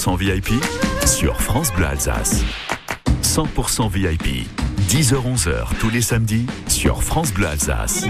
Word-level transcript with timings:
100% 0.00 0.16
VIP 0.16 0.64
sur 1.04 1.42
France 1.42 1.70
Bleu 1.74 1.84
Alsace. 1.84 2.42
100% 3.22 3.90
VIP, 3.92 4.46
10h-11h 4.88 5.66
tous 5.78 5.90
les 5.90 6.00
samedis 6.00 6.46
sur 6.68 7.02
France 7.02 7.34
Bleu 7.34 7.46
Alsace. 7.46 8.06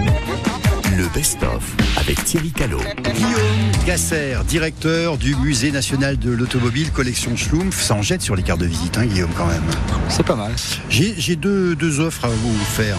Le 0.95 1.13
best-of 1.13 1.61
avec 1.97 2.23
Thierry 2.23 2.51
Callot. 2.51 2.79
Guillaume 3.13 3.85
Gasser, 3.85 4.37
directeur 4.47 5.17
du 5.17 5.35
Musée 5.35 5.71
national 5.71 6.17
de 6.17 6.31
l'automobile, 6.31 6.91
collection 6.91 7.35
Schlumpf. 7.35 7.81
Ça 7.81 7.95
en 7.95 8.01
jette 8.01 8.21
sur 8.21 8.37
les 8.37 8.43
cartes 8.43 8.61
de 8.61 8.67
visite, 8.67 8.97
hein, 8.97 9.05
Guillaume, 9.05 9.31
quand 9.35 9.47
même. 9.47 9.63
C'est 10.07 10.25
pas 10.25 10.37
mal. 10.37 10.53
J'ai 10.89 11.35
deux, 11.35 11.75
deux 11.75 11.99
offres 11.99 12.23
à 12.23 12.29
vous 12.29 12.57
faire. 12.73 12.95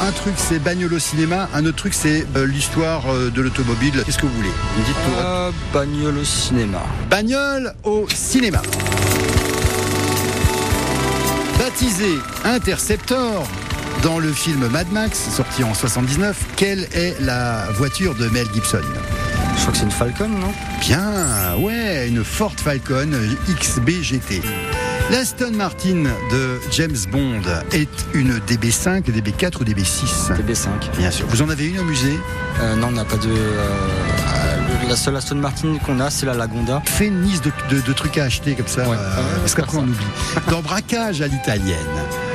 Un 0.00 0.12
truc 0.12 0.34
c'est 0.36 0.58
bagnole 0.58 0.94
au 0.94 0.98
cinéma, 0.98 1.48
un 1.54 1.64
autre 1.64 1.76
truc 1.76 1.94
c'est 1.94 2.26
euh, 2.36 2.46
l'histoire 2.46 3.02
euh, 3.10 3.30
de 3.30 3.40
l'automobile. 3.40 4.02
Qu'est-ce 4.04 4.18
que 4.18 4.26
vous 4.26 4.36
voulez? 4.36 4.50
Vous 4.74 4.80
me 4.80 4.86
dites 4.86 4.94
tout. 4.94 5.18
Euh, 5.18 5.50
bagnole 5.72 6.18
au 6.18 6.24
cinéma. 6.24 6.82
Bagnole 7.10 7.74
au 7.82 8.06
cinéma. 8.08 8.60
Baptisé 11.58 12.18
Interceptor 12.44 13.48
dans 14.02 14.18
le 14.18 14.32
film 14.32 14.68
Mad 14.68 14.90
Max, 14.92 15.30
sorti 15.34 15.64
en 15.64 15.72
79, 15.72 16.36
quelle 16.56 16.86
est 16.92 17.18
la 17.20 17.66
voiture 17.72 18.14
de 18.14 18.28
Mel 18.28 18.46
Gibson? 18.52 18.82
Je 19.56 19.60
crois 19.60 19.72
que 19.72 19.78
c'est 19.78 19.84
une 19.84 19.90
Falcon, 19.90 20.28
non? 20.28 20.52
Bien, 20.80 21.56
ouais, 21.58 22.06
une 22.08 22.22
Ford 22.22 22.52
Falcon 22.56 23.10
XB 23.58 24.02
GT. 24.02 24.42
L'Aston 25.10 25.52
Martin 25.54 26.04
de 26.32 26.60
James 26.72 26.96
Bond 27.12 27.42
est 27.72 27.88
une 28.12 28.38
DB5, 28.40 29.04
DB4 29.04 29.60
ou 29.60 29.64
DB6 29.64 30.32
DB5. 30.32 30.68
Bien 30.98 31.12
sûr. 31.12 31.26
Vous 31.28 31.42
en 31.42 31.48
avez 31.48 31.68
une 31.68 31.78
au 31.78 31.84
musée 31.84 32.18
euh, 32.60 32.74
Non, 32.74 32.88
on 32.88 32.92
n'a 32.92 33.04
pas 33.04 33.16
de. 33.16 33.28
Euh, 33.28 33.68
la 34.88 34.96
seule 34.96 35.16
Aston 35.16 35.36
Martin 35.36 35.78
qu'on 35.84 35.98
a, 36.00 36.10
c'est 36.10 36.26
la 36.26 36.34
Lagonda. 36.34 36.80
Fais 36.84 37.06
une 37.06 37.22
liste 37.22 37.44
de, 37.70 37.80
de, 37.80 37.92
trucs 37.92 38.18
à 38.18 38.24
acheter 38.24 38.54
comme 38.54 38.68
ça, 38.68 38.88
Ouais. 38.88 38.96
euh, 38.96 39.36
parce 39.40 39.54
qu'après 39.54 39.78
on 39.78 39.82
oublie. 39.82 40.06
Dans 40.48 40.60
Braquage 40.60 41.22
à 41.22 41.26
l'italienne, 41.26 41.76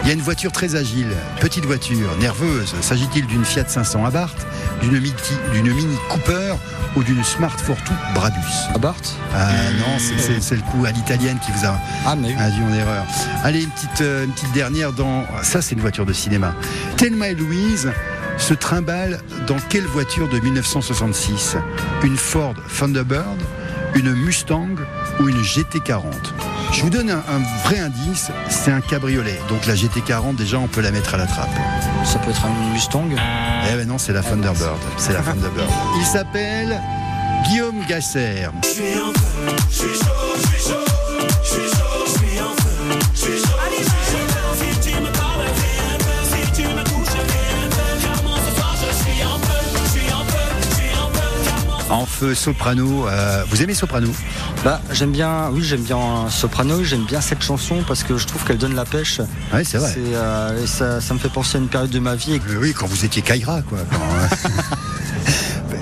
il 0.04 0.08
y 0.08 0.12
a 0.12 0.14
une 0.14 0.22
voiture 0.22 0.52
très 0.52 0.76
agile, 0.76 1.08
petite 1.40 1.66
voiture, 1.66 2.10
nerveuse. 2.20 2.74
S'agit-il 2.82 3.26
d'une 3.28 3.46
Fiat 3.46 3.68
500 3.68 4.04
Abarth, 4.06 4.46
d'une 4.82 5.00
Mini, 5.00 5.14
d'une 5.54 5.74
Mini 5.74 5.96
Cooper 6.10 6.54
ou 6.96 7.04
d'une 7.04 7.24
Smart 7.24 7.58
Fortwo 7.58 7.94
Brabus 8.16 8.38
Abarth 8.76 9.16
Ah 9.34 9.48
non, 9.80 9.98
c'est- 10.00 10.56
le 10.56 10.62
coup 10.62 10.86
à 10.86 10.92
l'italienne 10.92 11.38
qui 11.46 11.52
vous 11.52 11.66
a 11.66 11.80
Ah, 12.06 12.16
mais 12.16 12.30
oui. 12.30 12.36
induit 12.38 12.64
en 12.64 12.74
erreur. 12.74 13.06
Allez, 13.44 13.64
une 13.64 13.70
petite, 13.70 14.02
euh, 14.02 14.26
une 14.26 14.32
petite 14.32 14.52
dernière 14.54 14.92
dans. 14.92 15.24
Ça, 15.44 15.62
c'est 15.62 15.76
une 15.76 15.82
voiture 15.82 16.06
de 16.06 16.14
cinéma. 16.14 16.54
Thelma 16.98 17.30
et 17.30 17.36
Louise 17.36 17.92
se 18.38 18.54
trimballe 18.54 19.22
dans 19.48 19.58
quelle 19.70 19.86
voiture 19.86 20.28
de 20.30 20.40
1966 20.40 21.56
Une 22.04 22.18
Ford 22.18 22.56
Thunderbird, 22.78 23.38
une 23.96 24.14
Mustang 24.14 24.76
ou 25.20 25.30
une 25.30 25.42
GT40 25.44 26.04
Je 26.72 26.82
vous 26.82 26.90
donne 26.90 27.10
un, 27.10 27.18
un 27.18 27.40
vrai 27.68 27.80
indice, 27.80 28.32
c'est 28.50 28.72
un 28.72 28.82
cabriolet. 28.82 29.40
Donc 29.50 29.66
la 29.66 29.76
GT40, 29.76 30.36
déjà, 30.36 30.58
on 30.58 30.68
peut 30.68 30.82
la 30.82 30.92
mettre 30.92 31.14
à 31.14 31.18
la 31.18 31.26
trappe. 31.28 31.50
Ça 32.06 32.20
peut 32.20 32.32
être 32.32 32.46
une 32.46 32.74
Mustang. 32.74 33.10
Eh 33.12 33.76
ben 33.76 33.88
non, 33.88 33.98
c'est 33.98 34.14
la 34.14 34.22
Thunderbird. 34.22 34.80
C'est 34.98 35.14
la 35.14 35.22
Thunderbird. 35.22 35.70
Il 36.00 36.06
s'appelle 36.06 36.80
Guillaume 37.48 37.84
Gasser. 37.88 38.48
En 51.90 52.06
feu 52.06 52.34
soprano. 52.34 53.08
euh, 53.08 53.44
vous 53.50 53.62
aimez 53.62 53.74
soprano? 53.74 54.08
Bah, 54.64 54.80
j'aime 54.92 55.12
bien, 55.12 55.50
oui, 55.52 55.64
j'aime 55.64 55.82
bien 55.82 56.30
Soprano, 56.30 56.84
j'aime 56.84 57.06
bien 57.06 57.20
cette 57.20 57.42
chanson 57.42 57.84
parce 57.88 58.04
que 58.04 58.18
je 58.18 58.28
trouve 58.28 58.44
qu'elle 58.44 58.60
donne 58.60 58.76
la 58.76 58.86
pêche. 58.86 59.20
Oui, 59.54 59.66
c'est 59.66 59.80
vrai. 59.80 59.92
C'est, 59.92 60.16
euh, 60.16 60.64
et 60.64 60.68
ça, 60.68 61.02
ça 61.02 61.16
me 61.16 61.20
fait 61.20 61.30
penser 61.30 61.58
à 61.58 61.62
une 61.62 61.68
période 61.68 61.90
de 61.90 61.98
ma 61.98 62.14
vie. 62.14 62.40
Oui, 62.60 62.72
quand 62.74 62.86
vous 62.86 63.04
étiez 63.04 63.24
Kaira, 63.24 63.64
quoi. 63.64 63.80
Quand, 63.92 63.98
euh, 63.98 64.76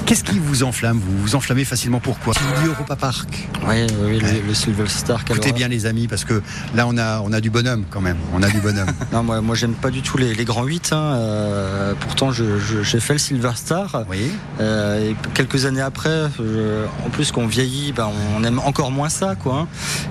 Qu'est-ce 0.10 0.24
qui 0.24 0.40
vous 0.40 0.64
enflamme 0.64 0.98
Vous 1.00 1.16
vous 1.20 1.36
enflammez 1.36 1.64
facilement 1.66 2.00
pourquoi 2.00 2.34
Europa 2.66 2.96
Park. 2.96 3.48
Oui, 3.68 3.76
oui, 4.02 4.20
Ouais. 4.20 4.42
le, 4.42 4.48
le 4.48 4.54
Silver 4.56 4.88
Star. 4.88 5.22
Écoutez 5.30 5.52
bien 5.52 5.68
les 5.68 5.86
amis, 5.86 6.08
parce 6.08 6.26
que 6.26 6.42
là 6.74 6.88
on 6.88 6.98
a, 6.98 7.20
on 7.24 7.32
a 7.32 7.40
du 7.40 7.52
bonhomme 7.52 7.84
quand 7.92 8.02
même. 8.02 8.18
On 8.34 8.42
a 8.42 8.50
du 8.50 8.60
bonhomme. 8.60 8.90
Non, 9.14 9.22
moi, 9.22 9.40
moi 9.42 9.56
j'aime 9.56 9.74
pas 9.74 9.92
du 9.92 10.02
tout 10.02 10.18
les, 10.18 10.34
les 10.34 10.46
grands 10.46 10.64
8. 10.64 10.94
hein, 10.94 10.98
euh, 10.98 11.94
pourtant, 12.00 12.32
j'ai 12.32 13.00
fait 13.00 13.14
le 13.14 13.20
Silver 13.20 13.52
Star. 13.54 14.04
oui. 14.10 14.32
Euh, 14.60 15.12
et 15.12 15.16
quelques 15.36 15.66
années 15.68 15.80
après, 15.82 16.24
je- 16.40 16.86
en 17.06 17.10
plus 17.12 17.32
qu'on 17.32 17.46
vieillit, 17.46 17.92
bah, 17.92 18.10
on 18.36 18.44
aime 18.44 18.58
encore 18.58 18.90
moins 18.90 19.10
ça, 19.10 19.36
quoi. 19.36 19.60
hein. 19.60 19.68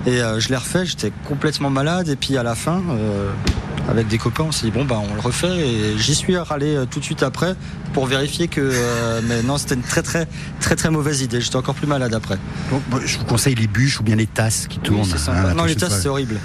Et 0.06 0.22
euh, 0.22 0.38
je 0.38 0.48
l'ai 0.50 0.56
refait, 0.56 0.86
j'étais 0.86 1.12
complètement 1.26 1.70
malade. 1.70 2.08
Et 2.08 2.14
puis 2.14 2.36
à 2.38 2.44
la 2.44 2.54
fin, 2.54 2.80
euh, 2.90 3.30
avec 3.90 4.06
des 4.06 4.18
copains, 4.18 4.44
on 4.44 4.52
s'est 4.52 4.66
dit 4.66 4.70
bon, 4.72 4.84
bah, 4.84 5.00
on 5.10 5.12
le 5.14 5.20
refait. 5.20 5.58
Et 5.58 5.98
j'y 5.98 6.14
suis 6.14 6.36
râlé 6.38 6.84
tout 6.88 7.00
de 7.00 7.04
suite 7.04 7.24
après 7.24 7.56
pour 7.92 8.06
vérifier 8.06 8.48
que. 8.48 8.60
euh, 8.60 9.20
mais 9.24 9.42
non, 9.42 9.58
c'était 9.58 9.74
une 9.74 9.82
très 9.82 10.02
très 10.02 10.26
très 10.60 10.76
très 10.76 10.90
mauvaise 10.90 11.22
idée. 11.22 11.40
J'étais 11.40 11.56
encore 11.56 11.74
plus 11.74 11.86
malade 11.86 12.14
après. 12.14 12.38
Je 13.04 13.18
vous 13.18 13.24
conseille 13.24 13.54
les 13.54 13.66
bûches 13.66 14.00
ou 14.00 14.02
bien 14.02 14.16
les 14.16 14.26
tasses 14.26 14.66
qui 14.68 14.78
tournent. 14.78 15.02
Oui, 15.02 15.14
hein, 15.28 15.54
non, 15.54 15.64
les 15.64 15.76
tasses, 15.76 16.00
c'est 16.02 16.08
horrible. 16.08 16.36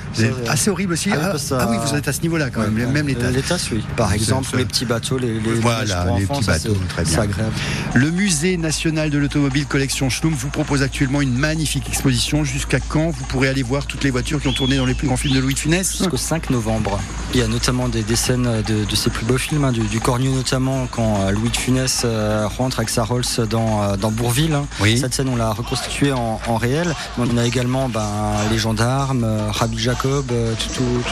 Ah, 0.48 0.56
c'est 0.56 0.70
horrible 0.70 0.94
aussi. 0.94 1.10
Ah 1.12 1.34
oui, 1.34 1.40
Ah, 1.52 1.58
ah 1.60 1.68
oui, 1.70 1.78
vous 1.86 1.96
êtes 1.96 2.08
à 2.08 2.14
ce 2.14 2.22
niveau-là 2.22 2.50
quand 2.50 2.62
même, 2.62 2.76
Ouais, 2.76 2.86
même 2.86 3.08
les 3.08 3.16
tasses. 3.16 3.34
Les 3.34 3.42
tasses, 3.42 3.70
oui. 3.72 3.84
Par 3.96 4.14
exemple, 4.14 4.56
les 4.58 4.66
petits 4.66 4.86
bateaux, 4.86 5.18
les, 5.18 5.40
les 5.40 5.54
Voilà, 5.56 5.84
les 6.18 6.24
enfants, 6.24 6.36
petits 6.36 6.46
bateaux, 6.48 6.78
très 6.90 7.04
bien. 7.04 7.20
Agréable. 7.22 7.54
Le 7.94 8.12
musée 8.12 8.58
national 8.58 9.10
de 9.10 9.18
l'automobile 9.18 9.66
collection 9.66 10.10
Schlum 10.10 10.34
vous 10.34 10.50
propose 10.50 10.82
actuellement 10.82 11.22
une 11.22 11.36
magnifique 11.38 11.88
exposition. 11.90 12.44
Jusqu'à 12.44 12.80
quand 12.80 13.10
vous 13.10 13.26
pourrez 13.26 13.48
aller 13.50 13.64
voir 13.64 13.86
toutes 13.86 14.04
les 14.04 14.12
voitures 14.12 14.42
qui 14.42 14.48
ont 14.48 14.54
tourné 14.54 14.78
dans 14.78 14.86
les 14.86 14.94
plus 14.94 15.08
grands 15.08 15.18
films 15.18 15.36
de 15.36 15.40
Louis 15.40 15.54
de 15.54 15.60
Funès? 15.60 15.98
Jusqu'au 15.98 16.18
5 16.18 16.50
novembre. 16.50 17.00
Il 17.34 17.40
y 17.40 17.44
a 17.44 17.48
notamment 17.48 17.90
des, 17.90 18.04
des 18.04 18.16
scènes 18.16 18.62
de, 18.68 18.86
de 18.86 18.96
ses 18.96 19.10
plus 19.10 19.26
beaux 19.26 19.38
films, 19.38 19.64
hein, 19.66 19.72
du, 19.72 19.82
du 19.82 20.00
Cornu 20.00 20.30
notamment, 20.30 20.88
quand 20.92 21.22
euh, 21.22 21.32
Louis 21.34 21.50
de 21.50 21.58
Funès 21.58 22.02
euh, 22.06 22.48
rentre 22.58 22.80
avec 22.80 22.90
sa 22.90 23.04
Rolls 23.04 23.24
dans, 23.50 23.84
euh, 23.84 23.96
dans 23.98 24.12
Bourville. 24.12 24.58
Oui. 24.80 24.98
Cette 24.98 25.14
scène, 25.14 25.30
on 25.30 25.36
l'a 25.36 25.52
reconstituée 25.52 26.12
en, 26.14 26.40
en 26.48 26.56
réel. 26.58 26.94
On 27.18 27.38
a 27.38 27.46
également 27.46 27.90
ben, 27.90 28.08
Les 28.52 28.58
Gendarmes, 28.58 29.24
euh, 29.24 29.52
Rabbi 29.52 29.78
Jacob, 29.80 30.26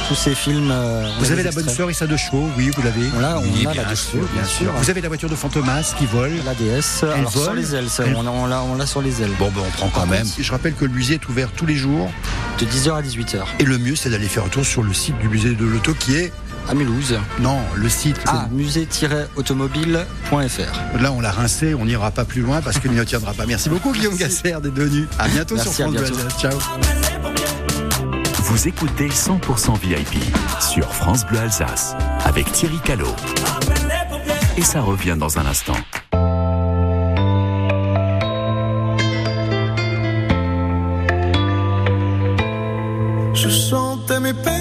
tous 0.08 0.16
ces 0.16 0.36
films. 0.36 0.74
Vous 1.20 1.32
avez 1.32 1.44
la 1.44 1.52
bonne 1.52 1.70
sœur 1.70 1.90
Issa 1.92 2.08
de 2.08 2.18
Chevaux, 2.18 2.48
oui, 2.58 2.72
vous 2.76 2.82
l'avez. 2.82 3.02
On 3.16 3.20
l'a- 3.20 3.38
on 3.40 3.42
Oui, 3.44 3.66
a 3.68 3.74
la 3.74 3.84
bien 3.84 3.92
de 3.92 3.96
sûr, 3.96 4.12
Chevaux, 4.14 4.26
bien 4.34 4.42
bien 4.42 4.50
sûr. 4.50 4.58
sûr. 4.68 4.72
Vous 4.78 4.90
avez 4.90 5.02
la 5.02 5.08
voiture 5.08 5.30
de 5.30 5.36
Fantomas 5.36 5.94
qui 5.98 6.06
vole. 6.06 6.32
La 6.46 6.54
DS, 6.54 7.04
Elle 7.04 7.10
alors 7.12 7.32
sur 7.32 7.42
vole 7.42 7.58
les 7.58 7.76
ailes, 7.76 7.90
ça, 7.90 8.04
Elle- 8.06 8.16
on, 8.16 8.48
l'a 8.48 8.62
on 8.64 8.76
l'a 8.76 8.86
sur 8.86 9.02
les 9.02 9.22
ailes. 9.22 9.32
Bon, 9.40 9.50
ben 9.54 9.62
on 9.68 9.72
prend 9.72 9.88
quand 9.90 10.02
Par 10.02 10.08
même. 10.08 10.24
contre- 10.24 10.36
Je 10.42 10.52
rappelle 10.52 10.74
que 10.74 10.86
le 10.86 10.92
musée 10.92 11.16
est 11.16 11.30
ouvert 11.30 11.50
tous 11.56 11.66
les 11.66 11.76
jours. 11.76 12.10
De 12.60 12.66
10h 12.66 12.96
à 12.96 13.02
18h. 13.02 13.44
Et 13.60 13.64
le 13.64 13.78
mieux, 13.78 13.96
c'est 13.96 14.10
d'aller 14.10 14.28
faire 14.28 14.44
un 14.46 14.50
tour 14.50 14.64
sur 14.66 14.84
le 14.84 14.94
site 14.94 15.18
du 15.20 15.28
musée 15.30 15.56
de 15.56 15.66
l'auto 15.66 15.94
qui 15.98 16.16
est. 16.16 16.32
À 16.70 16.74
Mulhouse. 16.74 17.18
Non, 17.40 17.60
le 17.76 17.90
site. 17.90 18.18
Ah, 18.28 18.48
musée-automobile.fr. 18.52 21.02
Là, 21.02 21.12
on 21.12 21.22
l'a 21.22 21.32
rincé, 21.32 21.74
on 21.74 21.86
n'ira 21.86 22.12
pas 22.12 22.26
plus 22.26 22.42
loin 22.42 22.62
parce 22.62 22.80
qu'il 22.80 22.92
ne 22.92 23.04
tiendra 23.04 23.34
pas. 23.34 23.46
Merci 23.46 23.70
beaucoup, 23.70 23.92
Guillaume 23.92 24.16
Gasser, 24.16 24.56
d'être 24.62 24.74
venu. 24.74 25.08
À 25.20 25.28
bientôt 25.28 25.56
Merci, 25.56 25.74
sur 25.74 25.86
France 25.86 25.96
Bleu 25.96 26.04
bientôt. 26.04 26.20
Alsace. 26.26 26.40
Ciao. 26.40 26.60
Vous 28.44 28.68
écoutez 28.68 29.08
100% 29.08 29.80
VIP 29.80 30.16
sur 30.60 30.94
France 30.94 31.26
Bleu 31.26 31.40
Alsace 31.40 31.96
avec 32.26 32.52
Thierry 32.52 32.80
Callot. 32.84 33.16
Et 34.58 34.62
ça 34.62 34.82
revient 34.82 35.16
dans 35.18 35.40
un 35.40 35.46
instant. 35.46 35.78
Je 43.34 43.50
chantais 43.50 44.20
mes 44.20 44.34
peines 44.34 44.61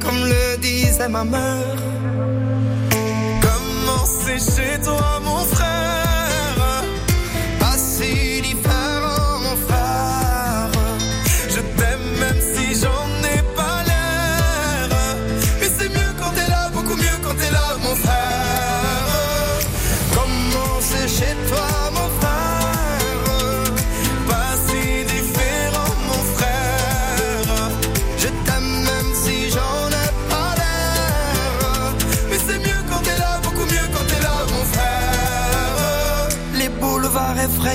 comme 0.00 0.24
le 0.24 0.56
disait 0.58 1.08
ma 1.08 1.24
mère. 1.24 1.76
Comment 3.40 4.04
c'est 4.04 4.38
chez 4.38 4.80
toi, 4.82 5.20
mon 5.24 5.44
frère 5.44 5.87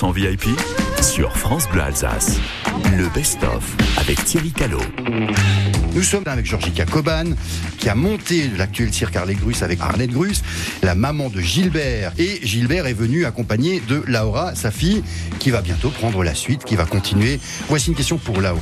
100% 0.00 0.14
VIP 0.14 0.58
sur 1.02 1.36
France 1.36 1.68
Bleu 1.70 1.82
Alsace. 1.82 2.38
Le 2.96 3.06
best-of 3.10 3.76
avec 3.98 4.24
Thierry 4.24 4.50
Callot. 4.50 4.80
Nous 5.92 6.02
sommes 6.02 6.22
avec 6.26 6.46
Georgika 6.46 6.86
Coban, 6.86 7.24
qui 7.76 7.90
a 7.90 7.94
monté 7.94 8.48
l'actuel 8.56 8.94
cirque 8.94 9.16
Arlette 9.16 9.40
Grus 9.40 9.62
avec 9.62 9.78
Arlette 9.80 10.12
Grus, 10.12 10.42
la 10.82 10.94
maman 10.94 11.28
de 11.28 11.40
Gilbert. 11.40 12.12
Et 12.16 12.40
Gilbert 12.42 12.86
est 12.86 12.94
venu 12.94 13.26
accompagné 13.26 13.82
de 13.88 14.02
Laura, 14.06 14.54
sa 14.54 14.70
fille, 14.70 15.02
qui 15.38 15.50
va 15.50 15.60
bientôt 15.60 15.90
prendre 15.90 16.24
la 16.24 16.34
suite, 16.34 16.64
qui 16.64 16.76
va 16.76 16.86
continuer. 16.86 17.38
Voici 17.68 17.90
une 17.90 17.96
question 17.96 18.16
pour 18.16 18.40
Laura. 18.40 18.58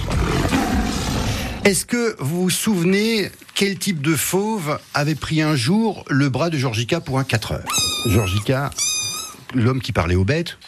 Est-ce 1.64 1.86
que 1.86 2.16
vous 2.18 2.42
vous 2.42 2.50
souvenez 2.50 3.30
quel 3.54 3.78
type 3.78 4.02
de 4.02 4.16
fauve 4.16 4.80
avait 4.92 5.14
pris 5.14 5.40
un 5.40 5.54
jour 5.54 6.04
le 6.08 6.30
bras 6.30 6.50
de 6.50 6.58
Georgika 6.58 7.00
pour 7.00 7.20
un 7.20 7.24
4 7.24 7.52
heures? 7.52 7.68
Georgika, 8.08 8.70
l'homme 9.54 9.80
qui 9.80 9.92
parlait 9.92 10.16
aux 10.16 10.24
bêtes, 10.24 10.58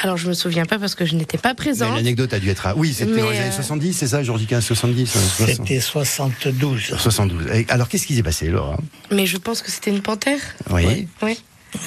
Alors 0.00 0.16
je 0.16 0.28
me 0.28 0.34
souviens 0.34 0.64
pas 0.64 0.78
parce 0.78 0.94
que 0.94 1.04
je 1.06 1.14
n'étais 1.14 1.38
pas 1.38 1.50
mais 1.50 1.54
présente. 1.54 1.94
l'anecdote 1.94 2.32
a 2.32 2.38
dû 2.40 2.50
être 2.50 2.66
à... 2.66 2.76
Oui, 2.76 2.92
c'était 2.92 3.10
dans 3.20 3.30
les 3.30 3.38
années 3.38 3.48
euh, 3.48 3.52
70, 3.52 3.92
c'est 3.92 4.08
ça, 4.08 4.22
Georgika, 4.22 4.60
70 4.60 5.02
euh, 5.16 5.18
60. 5.20 5.48
C'était 5.48 5.80
72. 5.80 6.94
72. 6.98 7.46
Et 7.52 7.66
Alors, 7.68 7.88
qu'est-ce 7.88 8.06
qui 8.06 8.14
s'est 8.16 8.22
passé, 8.22 8.48
Laura? 8.48 8.76
Mais 9.10 9.26
je 9.26 9.36
pense 9.36 9.62
que 9.62 9.70
c'était 9.70 9.90
une 9.90 10.02
panthère. 10.02 10.40
Oui. 10.70 11.08
Oui. 11.22 11.38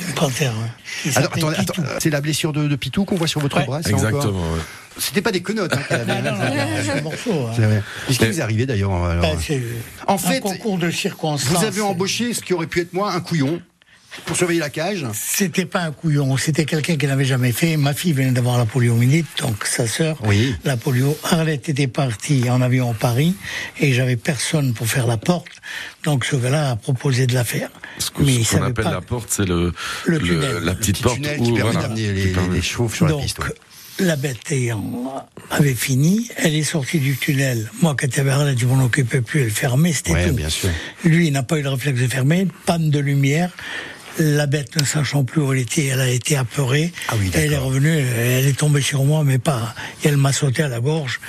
Une 0.07 0.13
panthère. 0.15 0.51
hein, 0.53 1.11
Alors, 1.15 1.31
attendez, 1.33 1.57
c'est 1.99 2.09
la 2.09 2.21
blessure 2.21 2.51
de, 2.53 2.67
de 2.67 2.75
Pitou 2.75 3.05
qu'on 3.05 3.15
voit 3.15 3.27
sur 3.27 3.39
votre 3.39 3.57
Ouais. 3.57 3.65
bras 3.65 3.79
c'est 3.83 3.93
encore- 3.93 4.07
Exactement. 4.09 4.41
ouais. 4.53 4.59
C'était 4.99 5.21
pas 5.21 5.31
des 5.31 5.41
quenottes 5.41 5.73
hein, 5.73 5.79
qu'elle 5.87 6.01
avait. 6.01 6.11
Ah, 6.11 6.21
non, 6.23 6.31
non, 6.31 6.55
non, 6.55 6.67
c'est 6.83 6.89
un 6.91 7.01
morceau. 7.01 7.31
hein. 7.47 7.51
C'est 7.55 7.61
vrai. 7.61 7.83
Qu'est-ce 8.07 8.17
qui 8.19 8.25
vous 8.25 8.39
est 8.39 8.41
arrivé 8.41 8.65
d'ailleurs 8.65 8.93
alors 8.95 9.21
Ben, 9.21 9.37
c'est 9.39 9.61
En 10.07 10.15
un 10.15 10.17
fait, 10.17 10.39
concours 10.39 10.79
de 10.79 10.89
circonstances. 10.89 11.51
Vous 11.55 11.63
avez 11.63 11.81
embauché 11.81 12.33
ce 12.33 12.41
qui 12.41 12.53
aurait 12.53 12.65
pu 12.65 12.81
être 12.81 12.93
moi, 12.93 13.11
un 13.13 13.19
couillon, 13.19 13.61
pour 14.25 14.35
surveiller 14.35 14.59
la 14.59 14.69
cage. 14.69 15.05
C'était 15.13 15.65
pas 15.65 15.81
un 15.81 15.91
couillon, 15.91 16.35
c'était 16.37 16.65
quelqu'un 16.65 16.97
qui 16.97 17.07
n'avait 17.07 17.25
jamais 17.25 17.51
fait. 17.51 17.77
Ma 17.77 17.93
fille 17.93 18.13
venait 18.13 18.31
d'avoir 18.31 18.57
la 18.57 18.65
poliomyélite, 18.65 19.27
donc 19.39 19.65
sa 19.65 19.87
sœur, 19.87 20.17
Oui. 20.25 20.55
la 20.65 20.77
polio. 20.77 21.17
Arlette 21.23 21.69
était 21.69 21.87
partie 21.87 22.49
en 22.49 22.61
avion 22.61 22.91
à 22.91 22.93
Paris 22.93 23.35
et 23.79 23.93
j'avais 23.93 24.15
personne 24.17 24.73
pour 24.73 24.87
faire 24.87 25.07
la 25.07 25.17
porte, 25.17 25.47
donc 26.03 26.25
ce 26.25 26.35
gars-là 26.35 26.71
a 26.71 26.75
proposé 26.75 27.27
de 27.27 27.33
la 27.33 27.43
faire. 27.43 27.69
Ce 27.99 28.11
que- 28.11 28.23
Mais 28.23 28.35
il 28.35 28.45
ce 28.45 28.55
qu'on 28.57 28.63
appelle 28.63 28.85
pas- 28.85 28.91
la 28.91 29.01
porte, 29.01 29.29
c'est 29.31 29.45
le, 29.47 29.71
Le 30.05 30.19
tunnel. 30.19 30.57
la 30.63 30.71
Le 30.73 30.77
petite 30.77 30.95
Petit 30.95 31.03
porte 31.03 31.15
tunnel 31.15 31.39
où 31.39 31.43
qui 31.43 31.53
permet 31.53 31.71
voilà, 31.71 31.87
d'amener 31.87 32.11
les, 32.13 32.33
les 32.53 32.61
chevaux 32.61 32.89
sur 32.89 33.05
la 33.05 33.11
Donc, 33.13 33.21
piste. 33.23 33.39
ouais. 33.39 33.53
la 33.99 34.15
bête 34.15 34.51
ayant 34.51 35.25
avait 35.49 35.73
fini, 35.73 36.29
elle 36.37 36.53
est 36.55 36.63
sortie 36.63 36.99
du 36.99 37.15
tunnel. 37.17 37.69
Moi, 37.81 37.95
quand 37.99 38.07
il 38.07 38.17
y 38.17 38.19
avait 38.19 38.29
Arlette, 38.31 38.59
je 38.59 38.65
m'en 38.67 38.83
occupais 38.83 39.21
plus, 39.21 39.41
elle 39.43 39.49
fermait, 39.51 39.93
c'était 39.93 40.11
Ouais, 40.11 40.27
tout. 40.27 40.33
bien 40.35 40.49
sûr. 40.49 40.69
Lui, 41.03 41.27
il 41.27 41.33
n'a 41.33 41.43
pas 41.43 41.57
eu 41.57 41.63
le 41.63 41.69
réflexe 41.69 41.99
de 42.01 42.07
fermer, 42.07 42.47
panne 42.65 42.89
de 42.91 42.99
lumière. 42.99 43.51
La 44.19 44.47
bête, 44.47 44.79
ne 44.79 44.85
sachant 44.85 45.23
plus 45.23 45.41
où 45.41 45.53
elle 45.53 45.59
était, 45.59 45.85
elle 45.85 46.01
a 46.01 46.09
été 46.09 46.35
apeurée. 46.37 46.91
Ah 47.09 47.13
oui, 47.19 47.29
elle 47.33 47.53
est 47.53 47.57
revenue, 47.57 47.97
elle 47.97 48.47
est 48.47 48.57
tombée 48.57 48.81
sur 48.81 49.03
moi, 49.03 49.23
mais 49.23 49.37
pas. 49.37 49.75
Et 50.03 50.07
elle 50.07 50.17
m'a 50.17 50.33
sauté 50.33 50.63
à 50.63 50.67
la 50.67 50.79
gorge. 50.79 51.19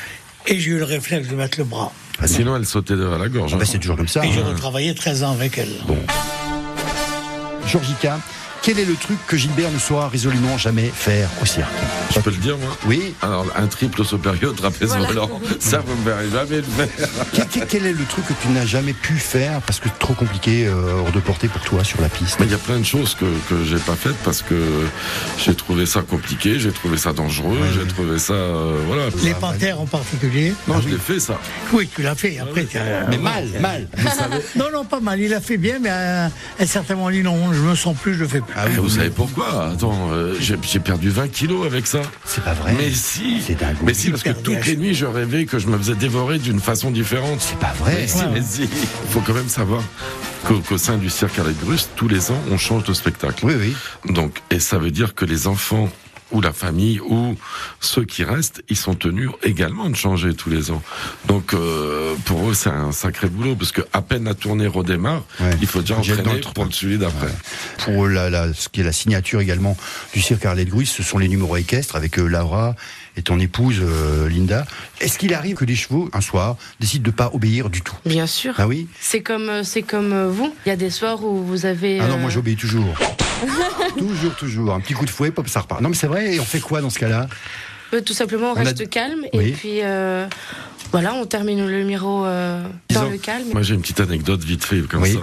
Et 0.47 0.59
j'ai 0.59 0.71
eu 0.71 0.78
le 0.78 0.85
réflexe 0.85 1.28
de 1.28 1.35
mettre 1.35 1.59
le 1.59 1.64
bras. 1.64 1.92
Ah, 2.21 2.26
Sinon, 2.26 2.57
elle 2.57 2.64
sautait 2.64 2.97
de 2.97 3.04
la 3.04 3.28
gorge. 3.28 3.52
Ah 3.52 3.57
bah, 3.57 3.62
hein. 3.62 3.68
c'est 3.71 3.78
toujours 3.78 3.97
comme 3.97 4.09
ça. 4.09 4.25
Et 4.25 4.33
j'ai 4.33 4.40
hein. 4.40 4.47
retravaillé 4.49 4.95
13 4.95 5.23
ans 5.23 5.33
avec 5.33 5.59
elle. 5.59 5.73
Georgika, 7.66 8.18
quel 8.68 8.80
est 8.80 8.84
le 8.84 8.96
truc 8.96 9.16
que 9.26 9.34
Gilbert 9.38 9.70
ne 9.72 9.78
saura 9.78 10.10
résolument 10.10 10.58
jamais 10.58 10.92
faire 10.94 11.30
au 11.40 11.46
cirque 11.46 11.70
Je 12.14 12.20
peux 12.20 12.28
le 12.28 12.37
dire, 12.37 12.58
moi? 12.58 12.76
Oui. 12.87 13.14
Alors, 13.22 13.46
un 13.56 13.66
triple 13.66 14.04
supérieur 14.04 14.54
trapèze 14.54 14.90
Voilà. 14.90 15.06
volant, 15.06 15.40
ça, 15.58 15.78
vous 15.87 15.96
me 15.96 16.04
verrez 16.04 16.28
jamais 16.30 16.56
le 16.56 16.62
faire. 16.87 17.66
Quel, 17.66 17.87
est 17.87 17.92
le 17.94 18.04
truc 18.04 18.26
que 18.26 18.34
tu 18.42 18.48
n'as 18.48 18.66
jamais 18.66 18.92
pu 18.92 19.14
faire 19.14 19.62
parce 19.62 19.80
que 19.80 19.88
trop 19.98 20.12
compliqué 20.12 20.66
euh, 20.66 21.00
hors 21.00 21.12
de 21.12 21.18
portée 21.20 21.48
pour 21.48 21.62
toi 21.62 21.82
sur 21.82 21.98
la 22.02 22.10
piste? 22.10 22.37
Il 22.40 22.50
y 22.50 22.54
a 22.54 22.58
plein 22.58 22.78
de 22.78 22.84
choses 22.84 23.14
que, 23.14 23.25
que 23.48 23.64
j'ai 23.64 23.78
pas 23.78 23.94
faites 23.94 24.16
parce 24.22 24.42
que 24.42 24.54
j'ai 25.42 25.54
trouvé 25.54 25.87
ça 25.87 26.02
compliqué, 26.02 26.58
j'ai 26.60 26.70
trouvé 26.72 26.98
ça 26.98 27.14
dangereux, 27.14 27.56
j'ai 27.72 27.87
trouvé 27.88 28.18
ça. 28.18 28.34
euh, 28.34 28.82
voilà. 28.87 29.04
Les 29.25 29.32
panthères 29.32 29.80
en 29.80 29.87
particulier. 29.87 30.52
Non, 30.66 30.78
je 30.82 30.90
l'ai 30.90 30.98
fait, 30.98 31.20
ça. 31.20 31.40
Oui, 31.72 31.88
tu 31.94 32.02
l'as 32.02 32.14
fait. 32.14 32.38
Après, 32.38 32.66
as- 32.76 33.08
Mais 33.08 33.16
mal, 33.16 33.46
mal. 33.62 33.88
Non, 34.56 34.66
non, 34.70 34.84
pas 34.84 35.00
mal. 35.00 35.18
Il 35.20 35.32
a 35.32 35.40
fait 35.40 35.56
bien, 35.56 35.78
mais 35.80 35.88
euh, 35.90 36.28
elle 36.58 36.64
a 36.64 36.68
certainement 36.68 37.08
dit 37.10 37.22
non, 37.22 37.54
je 37.54 37.60
me 37.62 37.75
sens 37.75 37.96
plus, 37.96 38.12
je 38.12 38.20
le 38.20 38.28
fais 38.28 38.40
plus. 38.42 38.57
Ah 38.60 38.64
oui, 38.68 38.74
vous 38.76 38.82
oui. 38.84 38.90
savez 38.90 39.10
pourquoi 39.10 39.68
Attends, 39.72 40.10
euh, 40.12 40.34
j'ai 40.40 40.80
perdu 40.80 41.10
20 41.10 41.28
kilos 41.28 41.64
avec 41.66 41.86
ça. 41.86 42.02
C'est 42.24 42.42
pas 42.42 42.54
vrai. 42.54 42.74
Mais 42.76 42.90
si, 42.90 43.40
C'est 43.40 43.54
dingue. 43.54 43.76
mais 43.84 43.94
si, 43.94 44.10
parce 44.10 44.22
que 44.22 44.30
toutes 44.30 44.66
les 44.66 44.76
nuits, 44.76 44.94
je 44.94 45.06
rêvais 45.06 45.44
que 45.44 45.58
je 45.58 45.68
me 45.68 45.78
faisais 45.78 45.94
dévorer 45.94 46.38
d'une 46.38 46.60
façon 46.60 46.90
différente. 46.90 47.38
C'est 47.40 47.58
pas 47.58 47.72
vrai. 47.78 47.94
Mais 48.00 48.06
si, 48.08 48.24
mais 48.32 48.42
si. 48.42 48.62
Il 48.62 49.10
faut 49.12 49.20
quand 49.20 49.34
même 49.34 49.48
savoir 49.48 49.82
qu'au 50.68 50.78
sein 50.78 50.96
du 50.96 51.10
cirque 51.10 51.38
Arlette 51.38 51.60
Grus, 51.64 51.88
tous 51.94 52.08
les 52.08 52.30
ans, 52.30 52.40
on 52.50 52.58
change 52.58 52.84
de 52.84 52.92
spectacle. 52.94 53.44
Oui, 53.44 53.54
oui. 53.58 53.76
Donc, 54.12 54.42
et 54.50 54.60
ça 54.60 54.78
veut 54.78 54.90
dire 54.90 55.14
que 55.14 55.24
les 55.24 55.46
enfants 55.46 55.88
ou 56.30 56.40
la 56.40 56.52
famille 56.52 57.00
ou 57.00 57.37
ceux 57.80 58.04
qui 58.04 58.23
restent, 58.25 58.62
ils 58.68 58.76
sont 58.76 58.94
tenus 58.94 59.30
également 59.42 59.88
de 59.88 59.97
changer 59.97 60.35
tous 60.35 60.50
les 60.50 60.70
ans. 60.70 60.82
Donc 61.26 61.54
euh, 61.54 62.14
pour 62.26 62.50
eux, 62.50 62.54
c'est 62.54 62.68
un 62.70 62.92
sacré 62.92 63.28
boulot 63.28 63.56
parce 63.56 63.73
que 63.73 63.80
à 63.92 64.02
peine 64.02 64.25
la 64.25 64.35
tournée 64.35 64.66
redémarre, 64.66 65.23
Ouais. 65.40 65.50
il 65.61 65.66
faut 65.66 65.80
déjà 65.80 65.97
entraîner 65.97 66.40
pour 66.54 66.64
le 66.64 66.70
suivi 66.73 66.99
d'après. 66.99 67.28
Pour 67.85 68.06
la, 68.08 68.28
la- 68.30 68.52
ce 68.52 68.68
qui 68.68 68.80
est 68.80 68.85
la 68.85 68.92
signature 68.92 69.40
également 69.40 69.76
du 70.14 70.20
cirque 70.20 70.44
Arlette 70.44 70.68
Gruis, 70.68 70.87
ce 70.87 71.02
sont 71.02 71.18
les 71.18 71.28
numéros 71.28 71.56
équestres 71.56 71.97
avec 71.97 72.18
euh, 72.18 72.26
Laura 72.26 72.75
et 73.18 73.22
ton 73.22 73.38
épouse 73.40 73.80
euh, 73.82 74.28
Linda. 74.28 74.64
Est-ce 75.00 75.18
qu'il 75.18 75.34
arrive 75.34 75.56
que 75.56 75.64
les 75.64 75.75
chevaux, 75.75 76.08
un 76.12 76.20
soir, 76.20 76.56
décident 76.80 77.04
de 77.04 77.10
pas 77.10 77.30
obéir 77.34 77.68
du 77.68 77.82
tout? 77.82 77.96
Bien 78.06 78.26
sûr. 78.26 78.54
Ah 78.58 78.68
oui? 78.68 78.87
C'est 79.00 79.22
comme, 79.22 79.48
euh, 79.48 79.64
c'est 79.64 79.82
comme 79.82 80.12
euh, 80.12 80.28
vous. 80.30 80.54
Il 80.64 80.68
y 80.68 80.72
a 80.72 80.76
des 80.76 80.90
soirs 80.90 81.22
où 81.25 81.44
vous 81.44 81.66
avez. 81.66 81.98
Ah 82.00 82.06
non, 82.06 82.18
moi 82.18 82.30
j'obéis 82.30 82.56
toujours. 82.56 82.94
toujours, 83.98 84.34
toujours. 84.37 84.75
Un 84.75 84.80
petit 84.80 84.94
coup 84.94 85.04
de 85.04 85.10
fouet, 85.10 85.32
pop, 85.32 85.48
ça 85.48 85.60
repart. 85.60 85.80
Non 85.80 85.88
mais 85.88 85.96
c'est 85.96 86.06
vrai, 86.06 86.37
et 86.37 86.40
on 86.40 86.44
fait 86.44 86.60
quoi 86.60 86.80
dans 86.80 86.90
ce 86.90 86.98
cas-là? 87.00 87.28
Euh, 87.95 88.00
Tout 88.00 88.12
simplement, 88.12 88.49
on, 88.52 88.54
On 88.54 88.57
a- 88.57 88.64
reste 88.64 88.88
calme 88.90 89.25
Oui. 89.35 89.49
et 89.49 89.52
puis 89.52 89.78
euh, 89.83 90.26
voilà, 90.92 91.14
on 91.14 91.26
termine 91.26 91.66
le 91.66 91.78
numéro 91.78 92.25
euh, 92.25 92.62
dans 92.90 93.00
Disons- 93.02 93.11
le 93.11 93.18
calme. 93.18 93.49
Moi, 93.52 93.62
j'ai 93.62 93.75
une 93.75 93.80
petite 93.83 94.00
anecdote 94.00 94.42
vite 94.42 94.64
fait 94.64 94.80
comme 94.83 95.02
Oui. 95.02 95.14
ça. 95.14 95.21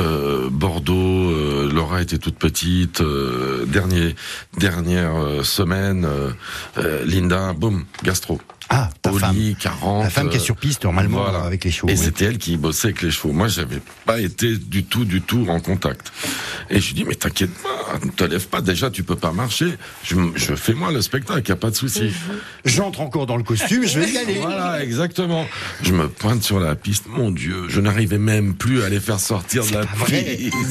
Euh, 0.00 0.48
Bordeaux, 0.50 1.30
euh, 1.30 1.70
Laura 1.72 2.00
était 2.02 2.18
toute 2.18 2.36
petite. 2.36 3.00
euh, 3.00 3.64
dernier, 3.66 4.14
dernière 4.58 5.16
euh, 5.16 5.42
semaine, 5.42 6.04
euh, 6.04 6.30
euh, 6.78 7.04
Linda, 7.04 7.52
boum, 7.52 7.84
gastro. 8.04 8.40
Ah, 8.70 8.90
ta 9.00 9.12
femme. 9.12 9.34
lit, 9.34 9.56
40. 9.58 10.04
La 10.04 10.10
femme 10.10 10.28
qui 10.28 10.36
est 10.36 10.40
sur 10.40 10.56
piste, 10.56 10.84
normalement, 10.84 11.22
voilà. 11.22 11.40
avec 11.44 11.64
les 11.64 11.70
chevaux. 11.70 11.88
Et 11.88 11.92
oui. 11.92 11.98
c'était 11.98 12.26
elle 12.26 12.38
qui 12.38 12.56
bossait 12.58 12.88
avec 12.88 13.00
les 13.02 13.10
chevaux. 13.10 13.32
Moi, 13.32 13.48
j'avais 13.48 13.80
pas 14.04 14.18
été 14.20 14.56
du 14.58 14.84
tout, 14.84 15.04
du 15.06 15.22
tout 15.22 15.46
en 15.48 15.58
contact. 15.60 16.12
Et 16.68 16.78
je 16.80 16.88
lui 16.88 16.94
dis, 16.94 17.04
mais 17.04 17.14
t'inquiète 17.14 17.50
pas, 17.62 17.98
ne 18.04 18.10
te 18.10 18.24
lève 18.24 18.46
pas. 18.48 18.60
Déjà, 18.60 18.90
tu 18.90 19.02
peux 19.04 19.16
pas 19.16 19.32
marcher. 19.32 19.78
Je, 20.04 20.16
je 20.34 20.54
fais 20.54 20.74
moi 20.74 20.92
le 20.92 21.00
spectacle, 21.00 21.48
y 21.48 21.52
a 21.52 21.56
pas 21.56 21.70
de 21.70 21.76
souci. 21.76 22.12
J'entre 22.66 23.00
encore 23.00 23.26
dans 23.26 23.36
le 23.38 23.42
costume, 23.42 23.86
je 23.86 24.00
vais 24.00 24.10
y 24.10 24.18
aller. 24.18 24.38
Voilà, 24.40 24.82
exactement. 24.82 25.46
Je 25.82 25.92
me 25.94 26.08
pointe 26.08 26.42
sur 26.42 26.60
la 26.60 26.74
piste. 26.74 27.04
Mon 27.08 27.30
Dieu, 27.30 27.64
je 27.68 27.80
n'arrivais 27.80 28.18
même 28.18 28.54
plus 28.54 28.82
à 28.82 28.88
les 28.90 29.00
faire 29.00 29.18
sortir 29.20 29.64
de 29.64 29.72
la. 29.72 29.80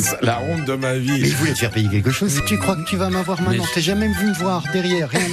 C'est 0.00 0.22
la 0.22 0.40
honte 0.42 0.64
de 0.64 0.74
ma 0.74 0.92
Mais 0.94 0.98
vie. 1.00 1.18
il 1.20 1.34
voulait 1.36 1.52
te 1.54 1.58
faire 1.58 1.70
payer 1.70 1.88
quelque 1.88 2.10
chose. 2.10 2.40
Tu 2.46 2.58
crois 2.58 2.76
que 2.76 2.84
tu 2.88 2.96
vas 2.96 3.10
m'avoir 3.10 3.40
maintenant? 3.42 3.64
Mais- 3.64 3.74
T'es 3.74 3.80
jamais 3.80 4.08
vu 4.08 4.26
me 4.26 4.34
voir 4.34 4.62
derrière. 4.72 5.08
Rien 5.10 5.20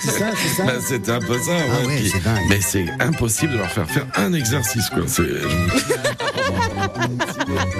C'est 0.00 0.10
ça, 0.10 0.26
c'est 0.36 0.48
ça? 0.56 0.71
Ben, 0.74 0.80
c'était 0.86 1.12
un 1.12 1.20
peu 1.20 1.38
ça. 1.38 1.52
Ah 1.52 1.86
ouais. 1.86 1.96
Puis- 1.96 2.12
mais 2.48 2.60
c'est 2.60 2.86
impossible 3.00 3.52
de 3.52 3.58
leur 3.58 3.70
faire 3.70 3.88
faire 3.90 4.06
un 4.16 4.32
exercice, 4.32 4.88
quoi. 4.90 5.02
C'est. 5.06 5.22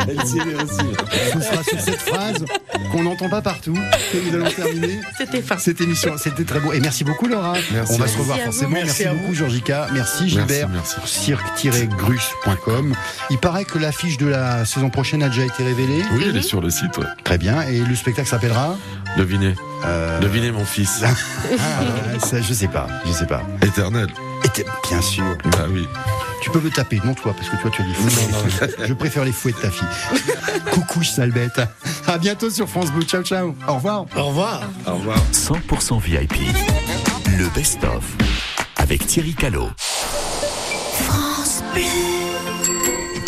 Elle 0.09 0.19
aussi. 0.21 0.39
Ce 1.33 1.41
sera 1.41 1.63
sur 1.65 1.81
cette 1.81 2.01
phrase 2.01 2.45
qu'on 2.91 3.03
n'entend 3.05 3.29
pas 3.29 3.41
partout 3.43 3.75
que 3.75 4.19
nous 4.29 4.35
allons 4.35 4.51
terminer 4.51 5.01
C'était 5.17 5.43
fin. 5.43 5.57
cette 5.59 5.81
émission. 5.81 6.15
C'était 6.19 6.45
très 6.45 6.61
beau. 6.61 6.73
Et 6.73 6.81
merci 6.81 7.05
beaucoup, 7.05 7.27
Laura. 7.27 7.55
Merci 7.73 7.93
On 7.95 7.99
va 7.99 8.07
se 8.09 8.19
revoir 8.19 8.37
Merci 8.39 8.51
forcément. 8.61 8.71
Merci 8.83 9.03
Merci, 9.05 9.19
beaucoup. 9.19 9.35
Georgica. 9.35 9.87
Merci, 9.93 10.29
Gilbert. 10.29 10.69
merci. 10.69 10.97
Cirque-grus.com. 11.05 12.95
Il 13.31 13.39
paraît 13.39 13.65
que 13.65 13.79
l'affiche 13.79 14.19
de 14.19 14.27
la 14.27 14.65
saison 14.65 14.91
prochaine 14.91 15.23
a 15.23 15.29
déjà 15.29 15.45
été 15.45 15.63
révélée. 15.65 16.03
Oui, 16.15 16.25
elle 16.29 16.37
est 16.37 16.43
sur 16.43 16.61
le 16.61 16.71
site. 16.71 16.97
ouais. 16.99 17.05
Très 17.25 17.39
bien. 17.39 17.63
Et 17.63 17.79
le 17.81 17.95
spectacle 17.95 18.29
s'appellera? 18.29 18.77
Devinez. 19.17 19.55
Euh, 19.85 20.21
Devinez 20.21 20.51
mon 20.53 20.65
fils. 20.65 21.03
ah, 21.05 22.19
ça, 22.25 22.41
Je 22.41 22.53
sais 22.53 22.69
pas. 22.69 22.87
Je 23.07 23.13
sais 23.13 23.27
pas. 23.27 23.43
Éternel. 23.63 24.07
Bien 24.89 25.01
sûr. 25.01 25.25
Bah 25.53 25.67
oui. 25.71 25.87
Tu 26.43 26.51
peux 26.51 26.59
me 26.61 26.71
taper, 26.71 27.01
non 27.05 27.15
toi, 27.15 27.33
parce 27.37 27.49
que 27.49 27.57
toi 27.57 27.71
tu 27.73 27.83
as 27.83 27.85
des 27.87 27.95
fouets. 27.95 28.69
Je 28.89 28.93
préfère 28.95 29.25
les 29.25 29.31
fouets 29.33 29.53
de 29.53 29.59
ta 29.59 29.71
fille. 29.71 29.87
Coucou, 30.73 31.03
sale 31.05 31.31
bête. 31.31 31.61
À 32.07 32.19
bientôt 32.19 32.51
sur 32.51 32.69
France 32.69 32.91
Bleu. 32.91 33.05
Ciao, 33.05 33.23
ciao. 33.23 33.55
Au 33.69 33.75
revoir. 33.75 34.05
Au 34.17 34.25
revoir. 34.27 34.61
Au 34.87 34.95
revoir. 34.95 35.19
100% 35.33 36.01
VIP. 36.01 36.35
Le 37.39 37.49
best-of. 37.55 38.05
Avec 38.77 39.07
Thierry 39.07 39.35
Callot. 39.35 39.71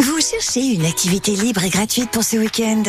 Vous 0.02 0.20
cherchez 0.20 0.74
une 0.74 0.84
activité 0.84 1.32
libre 1.36 1.62
et 1.64 1.70
gratuite 1.70 2.10
pour 2.10 2.24
ce 2.24 2.36
week-end? 2.36 2.82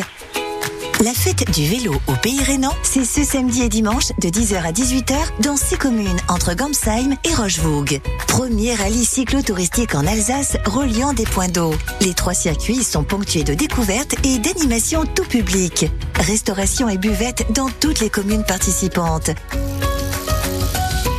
La 1.03 1.11
fête 1.13 1.51
du 1.51 1.67
vélo 1.67 1.93
au 2.07 2.13
Pays 2.13 2.41
Rhénan, 2.41 2.71
c'est 2.81 3.03
ce 3.03 3.23
samedi 3.23 3.63
et 3.63 3.69
dimanche 3.69 4.13
de 4.21 4.29
10h 4.29 4.63
à 4.63 4.71
18h 4.71 5.41
dans 5.41 5.57
six 5.57 5.75
communes 5.77 6.17
entre 6.29 6.53
Gamsheim 6.53 7.17
et 7.25 7.33
Rochevoog. 7.33 7.99
Premier 8.27 8.73
rallye 8.75 9.03
cyclo-touristique 9.03 9.93
en 9.93 10.07
Alsace 10.07 10.55
reliant 10.63 11.11
des 11.11 11.25
points 11.25 11.49
d'eau. 11.49 11.73
Les 11.99 12.13
trois 12.13 12.33
circuits 12.33 12.81
sont 12.81 13.03
ponctués 13.03 13.43
de 13.43 13.53
découvertes 13.53 14.15
et 14.23 14.39
d'animations 14.39 15.03
tout 15.05 15.25
public. 15.25 15.91
Restauration 16.15 16.87
et 16.87 16.97
buvette 16.97 17.51
dans 17.51 17.69
toutes 17.81 17.99
les 17.99 18.09
communes 18.09 18.45
participantes. 18.45 19.31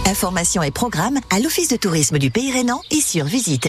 Informations 0.06 0.62
et 0.62 0.71
programmes 0.71 1.18
à 1.28 1.38
l'Office 1.38 1.68
de 1.68 1.76
tourisme 1.76 2.18
du 2.18 2.30
Pays 2.30 2.50
Rhénan 2.50 2.80
et 2.90 3.02
sur 3.02 3.26
visite. 3.26 3.68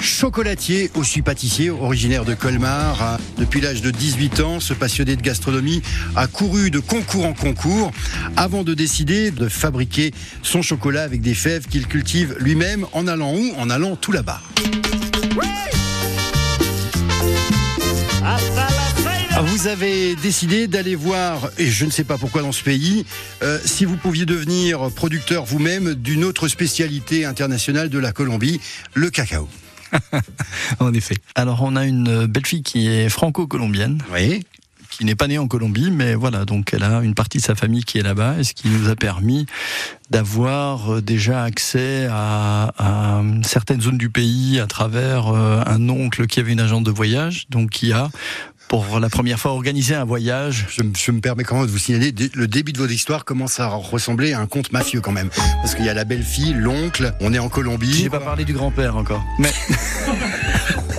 Chocolatier, 0.00 0.90
aussi 0.94 1.22
pâtissier, 1.22 1.70
originaire 1.70 2.24
de 2.24 2.34
Colmar. 2.34 3.18
Depuis 3.38 3.60
l'âge 3.60 3.82
de 3.82 3.90
18 3.90 4.40
ans, 4.40 4.60
ce 4.60 4.72
passionné 4.72 5.16
de 5.16 5.22
gastronomie 5.22 5.82
a 6.16 6.26
couru 6.26 6.70
de 6.70 6.78
concours 6.78 7.26
en 7.26 7.32
concours 7.32 7.92
avant 8.36 8.62
de 8.62 8.74
décider 8.74 9.30
de 9.30 9.48
fabriquer 9.48 10.12
son 10.42 10.62
chocolat 10.62 11.02
avec 11.02 11.20
des 11.20 11.34
fèves 11.34 11.66
qu'il 11.66 11.86
cultive 11.86 12.36
lui-même 12.38 12.86
en 12.92 13.06
allant 13.06 13.34
où? 13.34 13.52
En 13.58 13.68
allant 13.68 13.96
tout 13.96 14.12
là-bas. 14.12 14.40
Vous 19.52 19.66
avez 19.66 20.16
décidé 20.16 20.66
d'aller 20.66 20.94
voir, 20.94 21.50
et 21.58 21.66
je 21.66 21.84
ne 21.84 21.90
sais 21.90 22.04
pas 22.04 22.16
pourquoi 22.16 22.40
dans 22.40 22.52
ce 22.52 22.62
pays, 22.62 23.04
euh, 23.42 23.58
si 23.62 23.84
vous 23.84 23.98
pouviez 23.98 24.24
devenir 24.24 24.90
producteur 24.90 25.44
vous-même 25.44 25.92
d'une 25.92 26.24
autre 26.24 26.48
spécialité 26.48 27.26
internationale 27.26 27.90
de 27.90 27.98
la 27.98 28.12
Colombie, 28.12 28.62
le 28.94 29.10
cacao. 29.10 29.46
En 30.80 30.94
effet. 30.94 31.16
Alors, 31.34 31.60
on 31.62 31.76
a 31.76 31.84
une 31.84 32.24
belle 32.24 32.46
fille 32.46 32.62
qui 32.62 32.88
est 32.88 33.10
franco-colombienne. 33.10 34.02
Oui. 34.10 34.42
Qui 34.88 35.04
n'est 35.04 35.14
pas 35.14 35.28
née 35.28 35.38
en 35.38 35.48
Colombie, 35.48 35.90
mais 35.90 36.14
voilà, 36.14 36.46
donc 36.46 36.72
elle 36.72 36.82
a 36.82 37.02
une 37.02 37.14
partie 37.14 37.36
de 37.36 37.42
sa 37.42 37.54
famille 37.54 37.84
qui 37.84 37.98
est 37.98 38.02
là-bas, 38.02 38.36
et 38.38 38.44
ce 38.44 38.54
qui 38.54 38.68
nous 38.68 38.88
a 38.88 38.96
permis 38.96 39.44
d'avoir 40.08 40.94
euh, 40.94 41.02
déjà 41.02 41.44
accès 41.44 42.08
à, 42.10 42.72
à 42.78 43.22
certaines 43.42 43.82
zones 43.82 43.98
du 43.98 44.08
pays 44.08 44.60
à 44.60 44.66
travers 44.66 45.28
euh, 45.28 45.62
un 45.66 45.90
oncle 45.90 46.26
qui 46.26 46.40
avait 46.40 46.52
une 46.52 46.60
agence 46.60 46.84
de 46.84 46.90
voyage, 46.90 47.46
donc 47.50 47.70
qui 47.70 47.92
a 47.92 48.10
pour 48.72 48.98
la 49.00 49.10
première 49.10 49.38
fois 49.38 49.50
organisé 49.52 49.94
un 49.94 50.04
voyage. 50.06 50.66
Je, 50.70 50.82
me- 50.82 50.94
je 50.96 51.10
me 51.12 51.20
permets 51.20 51.44
quand 51.44 51.56
même 51.58 51.66
de 51.66 51.70
vous 51.70 51.76
signaler, 51.76 52.14
le 52.32 52.48
début 52.48 52.72
de 52.72 52.78
votre 52.78 52.92
histoire 52.92 53.26
commence 53.26 53.60
à 53.60 53.66
ressembler 53.68 54.32
à 54.32 54.40
un 54.40 54.46
conte 54.46 54.72
mafieux 54.72 55.02
quand 55.02 55.12
même. 55.12 55.28
Parce 55.60 55.74
qu'il 55.74 55.84
y 55.84 55.90
a 55.90 55.94
la 55.94 56.04
belle-fille, 56.04 56.54
l'oncle, 56.54 57.12
on 57.20 57.34
est 57.34 57.38
en 57.38 57.50
Colombie. 57.50 57.92
J'ai 57.92 58.08
pas 58.08 58.18
parlé 58.18 58.46
du 58.46 58.54
grand-père 58.54 58.96
encore. 58.96 59.22
Mais 59.38 59.52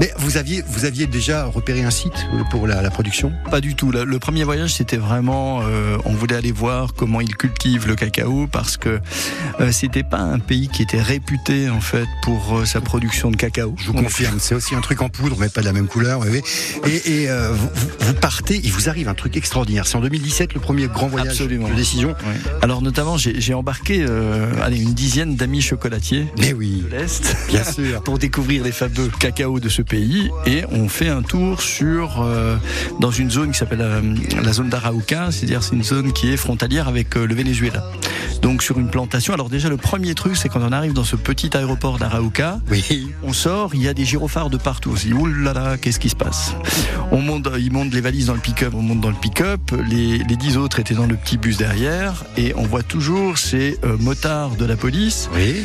Mais 0.00 0.12
vous 0.18 0.36
aviez, 0.36 0.62
vous 0.66 0.84
aviez 0.84 1.06
déjà 1.06 1.44
repéré 1.46 1.82
un 1.84 1.90
site 1.90 2.26
euh, 2.34 2.42
pour 2.50 2.66
la, 2.66 2.82
la 2.82 2.90
production? 2.90 3.32
Pas 3.50 3.60
du 3.60 3.74
tout. 3.74 3.90
Le, 3.90 4.18
premier 4.18 4.44
voyage, 4.44 4.74
c'était 4.74 4.96
vraiment, 4.96 5.60
euh, 5.62 5.96
on 6.04 6.12
voulait 6.12 6.36
aller 6.36 6.52
voir 6.52 6.94
comment 6.94 7.20
ils 7.20 7.36
cultivent 7.36 7.86
le 7.86 7.94
cacao 7.94 8.46
parce 8.50 8.76
que 8.76 9.00
euh, 9.60 9.72
c'était 9.72 10.02
pas 10.02 10.18
un 10.18 10.38
pays 10.38 10.68
qui 10.68 10.82
était 10.82 11.00
réputé 11.00 11.70
en 11.70 11.80
fait 11.80 12.06
pour 12.22 12.58
euh, 12.58 12.64
sa 12.64 12.80
production 12.80 13.30
de 13.30 13.36
cacao. 13.36 13.74
Je 13.78 13.86
vous 13.86 13.94
confirme, 13.94 14.38
c'est 14.40 14.54
aussi 14.54 14.74
un 14.74 14.80
truc 14.80 15.02
en 15.02 15.08
poudre, 15.08 15.36
mais 15.38 15.48
pas 15.48 15.60
de 15.60 15.66
la 15.66 15.72
même 15.72 15.88
couleur. 15.88 16.20
oui, 16.20 16.28
oui. 16.30 16.42
Et, 16.86 17.22
et, 17.24 17.28
vous, 18.00 18.14
partez, 18.14 18.60
il 18.62 18.72
vous 18.72 18.88
arrive 18.88 19.08
un 19.08 19.14
truc 19.14 19.36
extraordinaire. 19.36 19.86
C'est 19.86 19.96
en 19.96 20.00
2017 20.00 20.54
le 20.54 20.60
premier 20.60 20.86
grand 20.88 21.08
voyage 21.08 21.30
Absolument. 21.32 21.68
de 21.68 21.74
décision. 21.74 22.14
Alors 22.62 22.82
notamment, 22.82 23.16
j'ai 23.16 23.54
embarqué 23.54 24.06
allez, 24.62 24.80
une 24.80 24.94
dizaine 24.94 25.36
d'amis 25.36 25.62
chocolatiers 25.62 26.26
Mais 26.38 26.52
oui, 26.52 26.84
de 26.90 26.96
l'Est. 26.96 27.36
bien 27.48 27.64
sûr. 27.64 28.02
pour 28.04 28.18
découvrir 28.18 28.64
les 28.64 28.72
fameux 28.72 29.10
cacao 29.18 29.60
de 29.60 29.67
ce 29.68 29.82
pays 29.82 30.30
et 30.46 30.64
on 30.70 30.88
fait 30.88 31.08
un 31.08 31.22
tour 31.22 31.60
sur 31.62 32.22
euh, 32.22 32.56
dans 33.00 33.10
une 33.10 33.30
zone 33.30 33.52
qui 33.52 33.58
s'appelle 33.58 33.80
euh, 33.82 34.00
la 34.42 34.52
zone 34.52 34.68
d'Arauca, 34.68 35.30
c'est-à-dire 35.30 35.62
c'est 35.62 35.74
une 35.74 35.84
zone 35.84 36.12
qui 36.12 36.30
est 36.32 36.36
frontalière 36.36 36.88
avec 36.88 37.16
euh, 37.16 37.26
le 37.26 37.34
Venezuela. 37.34 37.84
Donc 38.42 38.62
sur 38.62 38.78
une 38.78 38.88
plantation. 38.90 39.34
Alors 39.34 39.48
déjà 39.48 39.68
le 39.68 39.76
premier 39.76 40.14
truc 40.14 40.36
c'est 40.36 40.48
quand 40.48 40.60
on 40.62 40.72
arrive 40.72 40.92
dans 40.92 41.04
ce 41.04 41.16
petit 41.16 41.56
aéroport 41.56 41.98
d'Arauca, 41.98 42.60
Oui. 42.70 43.08
on 43.22 43.32
sort, 43.32 43.74
il 43.74 43.82
y 43.82 43.88
a 43.88 43.94
des 43.94 44.04
gyrophares 44.04 44.50
de 44.50 44.56
partout. 44.56 44.90
On 44.92 44.96
se 44.96 45.06
dit 45.06 45.12
oulala, 45.12 45.76
qu'est-ce 45.78 45.98
qui 46.00 46.08
se 46.08 46.16
passe? 46.16 46.54
On 47.10 47.20
monte, 47.20 47.48
ils 47.58 47.72
montent 47.72 47.92
les 47.94 48.00
valises 48.00 48.26
dans 48.26 48.34
le 48.34 48.40
pick-up, 48.40 48.72
on 48.74 48.82
monte 48.82 49.00
dans 49.00 49.10
le 49.10 49.16
pick-up. 49.16 49.60
Les, 49.88 50.18
les 50.18 50.36
dix 50.36 50.56
autres 50.56 50.78
étaient 50.80 50.94
dans 50.94 51.06
le 51.06 51.16
petit 51.16 51.36
bus 51.36 51.56
derrière 51.56 52.24
et 52.36 52.54
on 52.56 52.62
voit 52.64 52.82
toujours 52.82 53.38
ces 53.38 53.78
motards 54.00 54.56
de 54.56 54.64
la 54.64 54.76
police 54.76 55.28
Oui. 55.34 55.64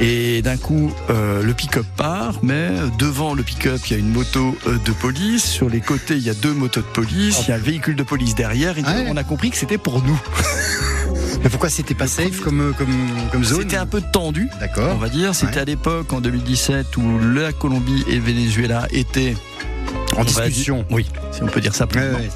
Et 0.00 0.42
d'un 0.42 0.56
coup, 0.56 0.92
euh, 1.10 1.42
le 1.42 1.54
pick-up 1.54 1.86
part, 1.96 2.34
mais 2.42 2.68
devant 2.98 3.34
le 3.34 3.42
pick-up, 3.42 3.80
il 3.86 3.92
y 3.92 3.96
a 3.96 3.98
une 3.98 4.10
moto 4.12 4.56
euh, 4.66 4.76
de 4.84 4.92
police. 4.92 5.44
Sur 5.44 5.68
les 5.70 5.80
côtés, 5.80 6.16
il 6.16 6.22
y 6.22 6.30
a 6.30 6.34
deux 6.34 6.52
motos 6.52 6.80
de 6.80 6.86
police. 6.86 7.42
Il 7.46 7.48
y 7.48 7.52
a 7.52 7.56
un 7.56 7.58
véhicule 7.58 7.96
de 7.96 8.02
police 8.02 8.34
derrière. 8.34 8.78
Et 8.78 8.82
ouais. 8.82 9.06
on 9.08 9.16
a 9.16 9.24
compris 9.24 9.50
que 9.50 9.56
c'était 9.56 9.78
pour 9.78 10.02
nous. 10.02 10.20
Mais 11.42 11.48
pourquoi 11.50 11.68
c'était 11.70 11.94
pas 11.94 12.06
safe 12.08 12.40
comme, 12.40 12.74
comme, 12.76 12.88
comme 13.30 13.44
zone 13.44 13.60
C'était 13.62 13.76
un 13.76 13.86
peu 13.86 14.00
tendu, 14.00 14.48
on 14.56 14.60
D'accord. 14.60 14.98
va 14.98 15.08
dire. 15.08 15.34
C'était 15.34 15.56
Ouais. 15.56 15.58
à 15.62 15.64
l'époque, 15.64 16.12
en 16.12 16.20
2017, 16.20 16.96
où 16.96 17.18
la 17.34 17.52
Colombie 17.52 18.04
et 18.08 18.16
le 18.16 18.20
Venezuela 18.22 18.86
étaient 18.90 19.36
En 20.18 20.24
discussion. 20.24 20.76
dire- 20.78 20.86
oui, 20.90 21.06
si 21.32 21.42
on 21.42 21.46
peut 21.46 21.60
dire 21.60 21.74
ça. 21.74 21.86
Ouais, 21.94 22.00
ouais. 22.00 22.30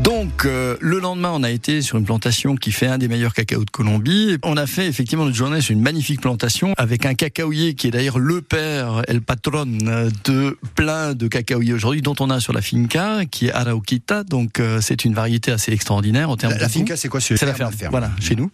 Donc, 0.00 0.44
euh, 0.44 0.76
le 0.80 1.00
lendemain, 1.00 1.30
on 1.34 1.42
a 1.42 1.50
été 1.50 1.82
sur 1.82 1.98
une 1.98 2.04
plantation 2.04 2.54
qui 2.56 2.70
fait 2.72 2.86
un 2.86 2.98
des 2.98 3.08
meilleurs 3.08 3.34
cacao 3.34 3.64
de 3.64 3.70
Colombie. 3.70 4.36
On 4.44 4.56
a 4.56 4.66
fait 4.66 4.86
effectivement 4.86 5.24
notre 5.24 5.36
journée 5.36 5.60
sur 5.60 5.72
une 5.72 5.82
magnifique 5.82 6.20
plantation 6.20 6.72
avec 6.76 7.04
un 7.06 7.14
cacaoyer 7.14 7.74
qui 7.74 7.88
est 7.88 7.90
d'ailleurs 7.90 8.18
le 8.18 8.40
père, 8.42 9.02
el 9.08 9.20
patron 9.22 9.66
de 9.66 10.56
plein 10.74 11.14
de 11.14 11.26
cacaoyers 11.28 11.72
aujourd'hui, 11.74 12.02
dont 12.02 12.14
on 12.20 12.30
a 12.30 12.40
sur 12.40 12.52
la 12.52 12.62
finca, 12.62 13.24
qui 13.26 13.46
est 13.46 13.52
Arauquita. 13.52 14.22
Donc, 14.24 14.60
euh, 14.60 14.80
c'est 14.80 15.04
une 15.04 15.14
variété 15.14 15.50
assez 15.50 15.72
extraordinaire 15.72 16.30
en 16.30 16.36
termes 16.36 16.52
La, 16.52 16.58
de 16.58 16.62
la 16.62 16.68
finca, 16.68 16.96
c'est 16.96 17.08
quoi? 17.08 17.20
C'est 17.20 17.40
la 17.42 17.54
ferme, 17.54 17.72
voilà, 17.90 18.10
chez 18.20 18.36
nous. 18.36 18.50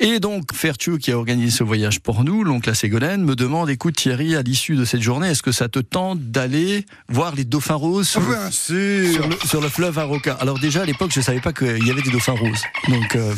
Et 0.00 0.18
donc, 0.20 0.52
Fertu, 0.54 0.98
qui 0.98 1.12
a 1.12 1.16
organisé 1.18 1.50
ce 1.50 1.62
voyage 1.64 2.00
pour 2.00 2.24
nous, 2.24 2.42
l'oncle 2.44 2.68
à 2.70 2.74
Ségolène, 2.74 3.22
me 3.24 3.36
demande, 3.36 3.70
écoute 3.70 3.94
Thierry, 3.96 4.34
à 4.34 4.42
l'issue 4.42 4.74
de 4.76 4.84
cette 4.84 5.02
journée, 5.02 5.28
est-ce 5.28 5.42
que 5.42 5.52
ça 5.52 5.68
te 5.68 5.78
tente 5.78 6.18
d'aller 6.20 6.84
voir 7.08 7.34
les 7.34 7.44
dauphins 7.44 7.74
roses 7.84 8.08
sur, 8.08 8.20
le, 8.20 8.26
Bien 8.26 8.50
sûr. 8.50 9.12
sur 9.12 9.28
le- 9.28 9.36
sur 9.46 9.60
le 9.60 9.68
fleuve 9.68 9.98
Aroca 9.98 10.34
Alors 10.40 10.58
déjà, 10.58 10.82
à 10.82 10.84
l'époque, 10.84 11.10
je 11.14 11.20
savais 11.20 11.40
pas 11.40 11.52
qu'il 11.52 11.86
y 11.86 11.90
avait 11.90 12.02
des 12.02 12.10
dauphins 12.10 12.32
roses. 12.32 12.62
Donc, 12.88 13.16
euh, 13.16 13.32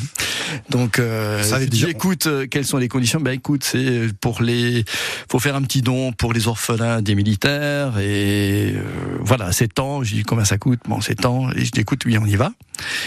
donc, 0.70 0.98
euh, 0.98 1.42
Ça 1.42 1.56
avait 1.56 1.64
je 1.66 1.70
dis, 1.70 1.78
déjà- 1.80 1.90
écoute, 1.90 2.26
euh, 2.26 2.46
quelles 2.50 2.64
sont 2.64 2.78
les 2.78 2.88
conditions? 2.88 3.20
Ben 3.20 3.32
écoute, 3.32 3.64
c'est 3.64 4.08
pour 4.20 4.42
les, 4.42 4.84
faut 5.30 5.38
faire 5.38 5.56
un 5.56 5.62
petit 5.62 5.82
don 5.82 6.12
pour 6.12 6.32
les 6.32 6.48
orphelins 6.48 7.02
des 7.02 7.14
militaires 7.14 7.98
et 7.98 8.74
voilà, 9.20 9.52
c'est 9.52 9.72
temps. 9.72 10.02
Je 10.02 10.14
dis 10.14 10.22
combien 10.22 10.44
ça 10.44 10.58
coûte? 10.58 10.80
Bon, 10.88 11.00
c'est 11.00 11.16
temps. 11.16 11.50
Et 11.56 11.64
je 11.64 11.70
dis 11.70 11.80
écoute, 11.80 12.02
oui, 12.06 12.16
on 12.18 12.26
y 12.26 12.36
va. 12.36 12.52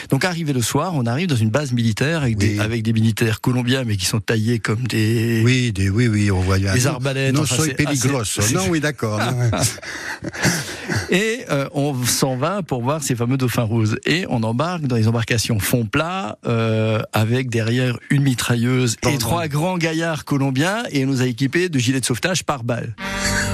Donc 0.09 0.25
arrivé 0.25 0.51
le 0.53 0.61
soir, 0.63 0.93
on 0.95 1.05
arrive 1.05 1.27
dans 1.27 1.35
une 1.35 1.51
base 1.51 1.71
militaire 1.73 2.23
avec, 2.23 2.37
Oui. 2.39 2.49
des, 2.55 2.59
avec 2.59 2.81
des 2.83 2.91
militaires 2.93 3.39
colombiens, 3.39 3.83
mais 3.85 3.97
qui 3.97 4.05
sont 4.05 4.19
taillés 4.19 4.57
comme 4.59 4.87
des, 4.87 5.41
Oui, 5.45 5.71
des, 5.71 5.89
oui, 5.89 6.07
oui, 6.07 6.31
on 6.31 6.39
voit 6.41 6.57
bien. 6.57 6.73
des 6.73 6.87
arbalètes. 6.87 7.33
Non, 7.35 7.41
Enfin, 7.43 7.55
soy 7.55 7.75
assez- 7.87 8.53
Non, 8.53 8.65
oui, 8.69 8.79
d'accord. 8.79 9.19
Et 11.11 11.28
euh, 11.49 11.67
on 11.73 11.93
s'en 12.05 12.37
va 12.37 12.61
pour 12.63 12.81
voir 12.81 13.01
ces 13.03 13.15
fameux 13.15 13.37
dauphins 13.37 13.63
roses. 13.63 13.97
Et 14.05 14.25
on 14.29 14.43
embarque 14.43 14.83
dans 14.83 14.95
les 14.95 15.07
embarcations 15.07 15.59
fond 15.59 15.85
plat, 15.85 16.37
euh, 16.45 17.01
avec 17.13 17.49
derrière 17.49 17.97
une 18.09 18.23
mitrailleuse 18.23 18.97
et 19.07 19.17
trois 19.17 19.47
grands 19.47 19.77
gaillards 19.77 20.25
colombiens, 20.25 20.83
et 20.91 21.05
on 21.05 21.07
nous 21.07 21.21
a 21.21 21.25
équipés 21.25 21.69
de 21.69 21.79
gilets 21.79 21.99
de 21.99 22.05
sauvetage 22.05 22.43
par 22.43 22.63
balle. 22.63 22.95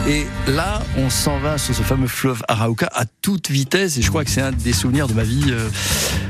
Et 0.08 0.26
là, 0.48 0.82
on 0.98 1.10
s'en 1.10 1.40
va 1.40 1.58
sur 1.58 1.74
ce 1.74 1.82
fameux 1.82 2.08
fleuve 2.08 2.44
Arauca 2.48 2.90
à 2.94 3.06
toute 3.22 3.50
vitesse, 3.50 3.98
et 3.98 4.02
je 4.02 4.10
crois 4.10 4.24
que 4.24 4.30
c'est 4.30 4.42
un 4.42 4.52
des 4.52 4.74
souvenirs 4.74 5.08
de 5.08 5.14
ma 5.14 5.24
vie. 5.24 5.46
euh. 5.50 5.70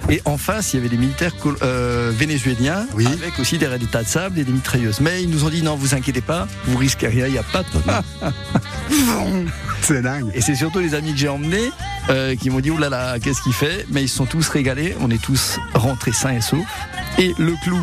Et 0.10 0.22
en 0.26 0.38
face, 0.38 0.74
il 0.74 0.78
y 0.78 0.80
avait 0.80 0.90
des 0.90 0.98
militaires 0.98 1.34
euh, 1.64 2.12
vénézuéliens, 2.16 2.86
Oui. 2.94 3.08
avec 3.08 3.40
aussi 3.40 3.58
des 3.58 3.68
tas 3.92 4.04
de 4.04 4.08
sable 4.08 4.38
et 4.40 4.44
des 4.44 4.52
mitrailleuses. 4.52 5.00
Mais 5.02 5.24
ils 5.24 5.30
nous 5.30 5.46
ont 5.46 5.50
dit 5.50 5.64
non, 5.64 5.76
vous 5.76 5.96
inquiétez 5.96 6.22
pas, 6.22 6.48
vous 6.66 6.78
risquez 6.78 7.08
rien, 7.08 7.26
il 7.26 7.34
n'y 7.34 7.40
a 7.40 7.44
pas 7.44 7.64
de 7.64 7.68
c'est 9.82 10.02
dingue. 10.02 10.32
et 10.34 10.42
c'est 10.42 10.56
surtout 10.56 10.80
les 10.80 10.94
amis 10.96 11.12
que 11.14 11.18
j'ai 11.20 11.28
emmenés 11.28 11.72
euh, 12.10 12.36
qui 12.36 12.50
m'ont 12.50 12.60
dit 12.60 12.72
oulala, 12.72 12.98
là 12.98 13.12
là, 13.14 13.20
qu'est-ce 13.20 13.42
qu'il 13.42 13.54
fait 13.54 13.86
Mais 13.92 14.04
ils 14.04 14.08
se 14.10 14.16
sont 14.18 14.26
tous 14.26 14.48
régalés. 14.50 14.96
On 15.02 15.10
est 15.10 15.22
tous 15.22 15.60
rentrés 15.74 16.12
sains 16.12 16.34
et 16.34 16.42
saufs. 16.42 16.60
Et 17.18 17.34
le 17.40 17.54
clou, 17.64 17.80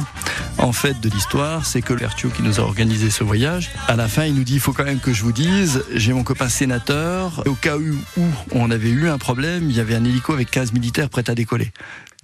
en 0.59 0.73
fait, 0.73 1.01
de 1.01 1.09
l'histoire, 1.09 1.65
c'est 1.67 1.81
que 1.83 1.93
l'Ertio 1.95 2.29
qui 2.31 2.43
nous 2.43 2.61
a 2.61 2.63
organisé 2.63 3.11
ce 3.11 3.25
voyage, 3.25 3.71
à 3.89 3.97
la 3.97 4.09
fin, 4.09 4.25
il 4.25 4.35
nous 4.35 4.45
dit 4.45 4.55
il 4.55 4.61
faut 4.61 4.73
quand 4.73 4.85
même 4.85 5.01
que 5.01 5.13
je 5.13 5.23
vous 5.23 5.33
dise, 5.33 5.83
j'ai 5.95 6.13
mon 6.13 6.23
copain 6.23 6.49
sénateur. 6.49 7.43
Au 7.47 7.55
cas 7.55 7.77
où, 7.79 7.97
où 8.17 8.25
on 8.53 8.71
avait 8.71 8.91
eu 8.91 9.09
un 9.09 9.19
problème, 9.19 9.71
il 9.71 9.77
y 9.77 9.81
avait 9.81 9.95
un 9.95 10.05
hélico 10.05 10.33
avec 10.33 10.51
15 10.51 10.73
militaires 10.73 11.09
prêts 11.09 11.29
à 11.29 11.35
décoller. 11.35 11.73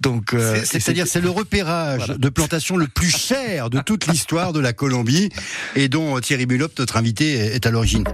Donc, 0.01 0.33
euh, 0.33 0.61
C'est-à-dire, 0.63 1.07
c'est 1.07 1.19
le 1.19 1.29
repérage 1.29 1.97
Voilà. 1.99 2.17
de 2.17 2.29
plantation 2.29 2.77
le 2.77 2.87
plus 2.87 3.09
cher 3.15 3.69
de 3.69 3.79
toute 3.81 4.07
l'histoire 4.07 4.53
de 4.53 4.59
la 4.61 4.71
Colombie 4.73 5.29
et 5.75 5.89
dont 5.89 6.15
euh, 6.15 6.21
Thierry 6.21 6.45
Bulop, 6.45 6.71
notre 6.79 6.95
invité, 6.97 7.33
est 7.33 7.55
est 7.55 7.65
à 7.65 7.71
l'origine. 7.71 8.05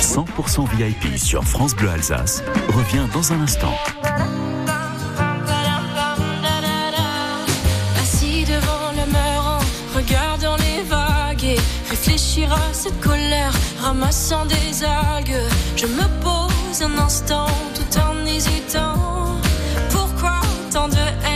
100% 0.00 0.68
VIP 0.76 1.16
sur 1.18 1.44
France 1.44 1.74
Bleu 1.74 1.88
Alsace 1.88 2.42
revient 2.68 3.06
dans 3.14 3.32
un 3.32 3.40
instant. 3.40 3.74
Assis 8.00 8.44
devant 8.44 8.90
le 8.92 9.06
mur 9.10 9.42
en 9.46 9.96
regardant 9.96 10.56
les 10.56 10.82
vagues 10.82 11.44
et 11.44 11.58
réfléchir 11.88 12.52
à 12.52 12.72
cette 12.72 12.98
colère, 13.00 13.52
ramassant 13.80 14.44
des 14.46 14.84
algues. 14.84 15.40
Je 15.76 15.86
me 15.86 16.04
pose 16.22 16.49
un 16.78 16.98
instant 16.98 17.46
tout 17.74 17.98
en 17.98 18.24
hésitant. 18.24 18.94
Pourquoi 19.90 20.40
tant 20.72 20.86
de 20.88 20.94
haine, 20.94 21.29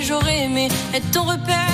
J'aurais 0.00 0.44
aimé 0.44 0.68
être 0.94 1.10
ton 1.10 1.24
repère, 1.24 1.67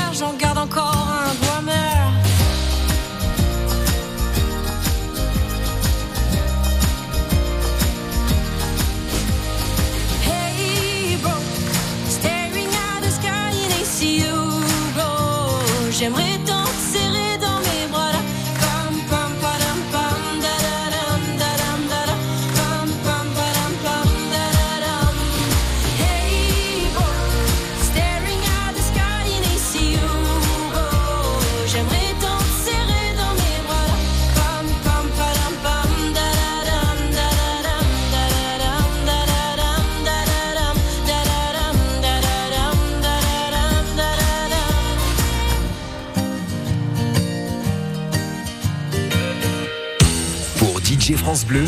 France 51.44 51.46
Bleu, 51.46 51.64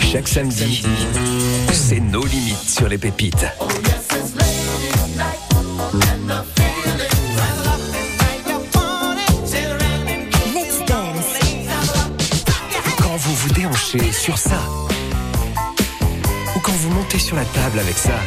chaque 0.00 0.28
samedi, 0.28 0.82
c'est 1.72 2.00
nos 2.00 2.24
limites 2.24 2.68
sur 2.68 2.88
les 2.88 2.98
pépites. 2.98 3.46
Let's 10.52 10.78
Dance. 10.86 11.38
Quand 12.98 13.16
vous 13.16 13.34
vous 13.34 13.48
déhanchez 13.50 14.12
sur 14.12 14.36
ça, 14.36 14.60
ou 16.56 16.58
quand 16.58 16.72
vous 16.72 16.90
montez 16.90 17.18
sur 17.18 17.36
la 17.36 17.44
table 17.44 17.78
avec 17.78 17.96
ça, 17.96 18.18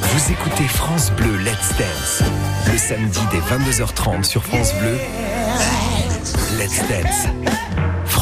vous 0.00 0.32
écoutez 0.32 0.64
France 0.64 1.12
Bleu 1.12 1.36
Let's 1.38 1.76
Dance. 1.78 2.22
Le 2.72 2.78
samedi 2.78 3.20
dès 3.30 3.38
22h30 3.38 4.24
sur 4.24 4.42
France 4.42 4.72
Bleu. 4.80 4.98
Let's 6.58 6.78
Dance. 6.88 7.63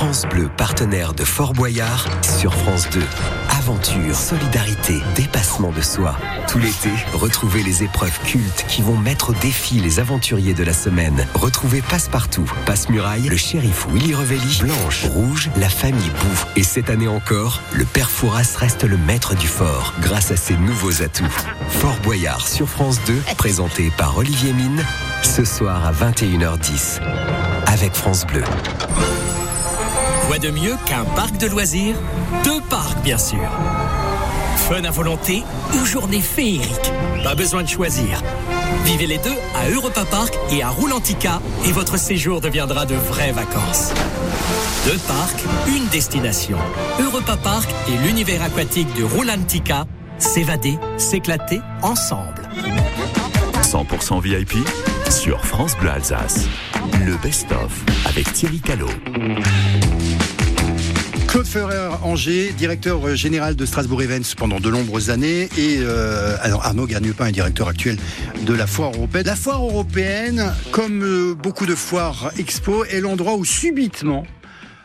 France 0.03 0.27
Bleu, 0.29 0.51
partenaire 0.57 1.15
de 1.15 1.23
Fort 1.23 1.53
Boyard 1.53 2.09
sur 2.23 2.53
France 2.53 2.91
2. 2.91 3.01
Aventure, 3.57 4.17
solidarité, 4.17 5.01
dépassement 5.15 5.71
de 5.71 5.81
soi. 5.81 6.17
Tout 6.49 6.59
l'été, 6.59 6.91
retrouvez 7.13 7.63
les 7.63 7.85
épreuves 7.85 8.19
cultes 8.25 8.65
qui 8.67 8.83
vont 8.83 8.97
mettre 8.97 9.31
au 9.31 9.33
défi 9.35 9.77
les 9.77 10.01
aventuriers 10.01 10.55
de 10.55 10.65
la 10.65 10.73
semaine. 10.73 11.25
Retrouvez 11.35 11.83
Passepartout, 11.83 12.51
Passe-Muraille, 12.67 13.29
le 13.29 13.37
shérif 13.37 13.87
Willy 13.93 14.13
Revelli, 14.13 14.59
Blanche, 14.59 15.05
Rouge, 15.05 15.51
la 15.57 15.69
famille 15.69 16.11
Bou. 16.11 16.45
Et 16.57 16.65
cette 16.65 16.91
année 16.91 17.07
encore, 17.07 17.61
le 17.73 17.85
père 17.85 18.11
Fouras 18.11 18.57
reste 18.57 18.83
le 18.83 18.97
maître 18.97 19.37
du 19.37 19.47
fort 19.47 19.95
grâce 20.01 20.33
à 20.33 20.37
ses 20.37 20.57
nouveaux 20.57 21.01
atouts. 21.01 21.39
Fort 21.69 21.99
Boyard 22.03 22.49
sur 22.49 22.69
France 22.69 22.99
2, 23.07 23.15
présenté 23.37 23.93
par 23.97 24.17
Olivier 24.17 24.53
Mine, 24.53 24.85
ce 25.23 25.45
soir 25.45 25.87
à 25.87 25.93
21h10. 25.93 27.01
Avec 27.67 27.95
France 27.95 28.27
Bleu. 28.27 28.43
Quoi 30.33 30.39
de 30.39 30.51
mieux 30.51 30.77
qu'un 30.87 31.05
parc 31.05 31.37
de 31.37 31.47
loisirs? 31.47 31.95
Deux 32.43 32.63
parcs, 32.71 33.03
bien 33.03 33.19
sûr. 33.19 33.47
Fun 34.67 34.83
à 34.83 34.91
volonté 34.91 35.43
ou 35.75 35.85
journée 35.85 36.23
féerique? 36.23 36.91
Pas 37.23 37.35
besoin 37.35 37.63
de 37.63 37.69
choisir. 37.69 38.23
Vivez 38.87 39.07
les 39.07 39.19
deux 39.19 39.37
à 39.55 39.69
Europa 39.69 40.07
Park 40.07 40.33
et 40.51 40.63
à 40.63 40.71
Roulantica 40.71 41.43
et 41.67 41.73
votre 41.73 41.99
séjour 41.99 42.41
deviendra 42.41 42.87
de 42.87 42.95
vraies 42.95 43.33
vacances. 43.33 43.93
Deux 44.87 44.97
parcs, 45.07 45.45
une 45.69 45.87
destination. 45.89 46.57
Europa 46.99 47.37
Park 47.37 47.69
et 47.89 47.99
l'univers 48.07 48.43
aquatique 48.43 48.89
de 48.97 49.05
Roulantica. 49.05 49.85
S'évader, 50.17 50.79
s'éclater 50.97 51.61
ensemble. 51.83 52.49
100% 53.61 54.23
VIP 54.23 54.67
sur 55.11 55.45
France 55.45 55.77
Bleu 55.77 55.91
Alsace. 55.91 56.47
Le 57.05 57.17
best-of 57.17 57.85
avec 58.07 58.33
Thierry 58.33 58.61
Callot. 58.61 58.89
Claude 61.33 61.47
Ferrer 61.47 61.89
Angers, 62.03 62.53
directeur 62.53 63.17
général 63.17 63.57
de 63.57 63.65
Strasbourg 63.65 64.03
Events 64.03 64.35
pendant 64.37 64.61
de 64.61 64.71
nombreuses 64.71 65.09
années, 65.09 65.49
et 65.57 65.79
euh, 65.79 66.37
Arnaud 66.43 66.85
Garniepin 66.85 67.25
est 67.25 67.33
directeur 67.33 67.69
actuel 67.69 67.97
de 68.45 68.53
la 68.53 68.67
foire 68.67 68.93
européenne. 68.95 69.25
La 69.25 69.35
foire 69.35 69.65
européenne, 69.65 70.53
comme 70.73 71.03
euh, 71.03 71.35
beaucoup 71.35 71.65
de 71.65 71.75
foires 71.75 72.33
expo, 72.37 72.85
est 72.85 73.01
l'endroit 73.01 73.37
où 73.37 73.47
subitement 73.47 74.27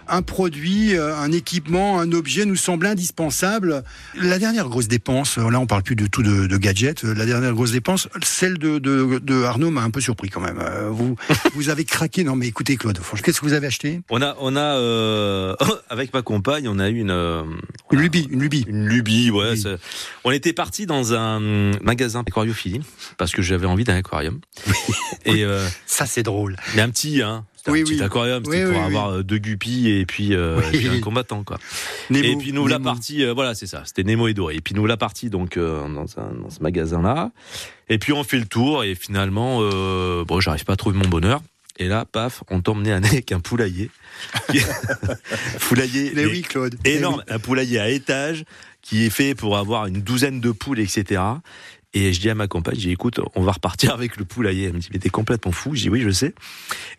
un 0.10 0.22
produit, 0.22 0.96
euh, 0.96 1.16
un 1.18 1.32
équipement, 1.32 2.00
un 2.00 2.12
objet 2.12 2.46
nous 2.46 2.56
semble 2.56 2.86
indispensable. 2.86 3.84
La 4.16 4.40
dernière 4.40 4.68
grosse 4.70 4.88
dépense, 4.88 5.38
euh, 5.38 5.50
là 5.50 5.60
on 5.60 5.66
parle 5.68 5.84
plus 5.84 5.96
de 5.96 6.08
tout 6.08 6.24
de, 6.24 6.48
de 6.48 6.58
gadgets, 6.58 7.04
euh, 7.06 7.14
la 7.14 7.26
dernière 7.26 7.54
grosse 7.54 7.72
dépense, 7.72 8.08
celle 8.24 8.58
de, 8.58 8.80
de, 8.80 9.20
de 9.22 9.44
Arnaud 9.44 9.72
m'a 9.72 9.82
un 9.82 9.90
peu 9.90 10.02
surpris 10.02 10.30
quand 10.30 10.42
même. 10.42 10.60
Vous, 10.92 11.16
vous 11.54 11.70
avez 11.70 11.86
craqué, 11.86 12.24
non 12.24 12.36
mais 12.36 12.48
écoutez 12.48 12.78
Claude, 12.78 12.98
franchement, 12.98 13.24
qu'est-ce 13.26 13.40
que 13.42 13.46
vous 13.46 13.54
avez 13.54 13.68
acheté? 13.68 14.02
On 14.10 14.22
a, 14.22 14.36
on 14.40 14.56
a 14.56 14.60
euh, 14.62 15.56
avec 15.90 16.14
ma 16.14 16.22
compagne, 16.22 16.68
on 16.68 16.80
a 16.80 16.90
eu 16.90 17.00
une 17.00 17.12
euh, 17.12 17.44
Une 17.92 18.00
lubie, 18.00 18.28
une 18.32 18.42
lubie. 18.42 18.66
une 18.68 18.88
lubie. 18.88 19.32
Ouais, 19.32 19.54
on 20.24 20.32
était 20.32 20.54
parti 20.54 20.86
dans 20.86 21.14
un 21.14 21.40
magasin 21.82 22.24
aquariophilie 22.26 22.82
parce 23.18 23.32
que 23.32 23.42
j'avais 23.42 23.66
envie 23.68 23.84
d'un 23.84 23.96
aquarium. 23.96 24.40
Et 25.26 25.44
euh, 25.44 25.68
Ça 25.86 26.06
c'est 26.06 26.24
drôle. 26.24 26.56
mais 26.76 26.82
un 26.82 26.90
petit, 26.90 27.22
hein. 27.22 27.46
C'était 27.68 27.72
Oui, 27.72 27.82
un 27.82 27.84
petit 27.84 27.94
oui. 27.96 28.02
aquarium, 28.02 28.44
c'était 28.46 28.66
Oui, 28.66 28.72
pour 28.74 28.82
avoir 28.84 29.10
euh, 29.10 29.24
deux 29.24 29.38
guppies 29.38 29.90
et 29.90 30.06
puis, 30.06 30.34
euh, 30.34 30.60
puis 30.72 30.88
un 30.88 31.00
combattant 31.00 31.44
quoi. 31.44 31.58
Nemo, 32.10 32.24
et 32.24 32.36
puis 32.38 32.54
nous 32.54 32.66
la 32.68 32.80
Nemo. 32.80 32.90
partie, 32.92 33.24
euh, 33.26 33.34
voilà 33.34 33.56
c'est 33.56 33.68
ça, 33.68 33.84
c'était 33.86 34.04
Nemo 34.04 34.28
et 34.28 34.34
Doré. 34.34 34.56
Et 34.56 34.62
puis 34.62 34.74
nous 34.74 34.86
la 34.86 34.98
partie 34.98 35.30
donc 35.30 35.58
euh, 35.58 35.82
dans, 35.90 36.06
un- 36.20 36.34
dans 36.42 36.50
ce 36.50 36.62
magasin 36.62 37.02
là. 37.02 37.32
Et 37.90 37.98
puis 38.00 38.14
on 38.14 38.24
fait 38.24 38.40
le 38.40 38.46
tour 38.46 38.84
et 38.84 38.96
finalement, 38.96 39.60
bon 40.24 40.40
j'arrive 40.40 40.64
pas 40.66 40.74
à 40.74 40.76
trouver 40.78 40.98
mon 40.98 41.08
bonheur. 41.10 41.42
Et 41.80 41.88
là, 41.88 42.06
paf, 42.12 42.44
on 42.50 42.60
tombe 42.62 42.82
nez 42.82 42.92
à 42.92 43.00
nez 43.00 43.08
avec 43.08 43.32
un 43.32 43.40
poulailler. 43.40 43.92
poulailler 45.62 46.12
Mais 46.16 46.26
oui 46.26 46.42
Claude. 46.42 46.76
Énorme, 46.86 47.24
un 47.28 47.40
poulailler 47.40 47.80
à 47.80 47.90
étage 47.90 48.46
qui 48.82 49.06
est 49.06 49.10
fait 49.10 49.36
pour 49.36 49.58
avoir 49.58 49.86
une 49.88 50.02
douzaine 50.02 50.40
de 50.40 50.52
poules, 50.52 50.80
etc. 50.80 51.22
Et 51.94 52.12
je 52.14 52.20
dis 52.20 52.30
à 52.30 52.36
ma 52.36 52.48
compagne, 52.48 52.76
je 52.76 52.82
dis 52.82 52.92
écoute, 52.92 53.20
on 53.36 53.42
va 53.44 53.54
repartir 53.54 53.94
avec 53.94 54.18
le 54.18 54.26
poulailler. 54.26 54.66
Elle 54.66 54.74
me 54.74 54.80
dit 54.80 54.90
mais 54.94 55.00
t'es 55.00 55.10
complètement 55.10 55.54
fou. 55.54 55.74
Je 55.74 55.84
dis 55.84 55.90
oui, 55.90 56.02
je 56.02 56.10
sais. 56.10 56.36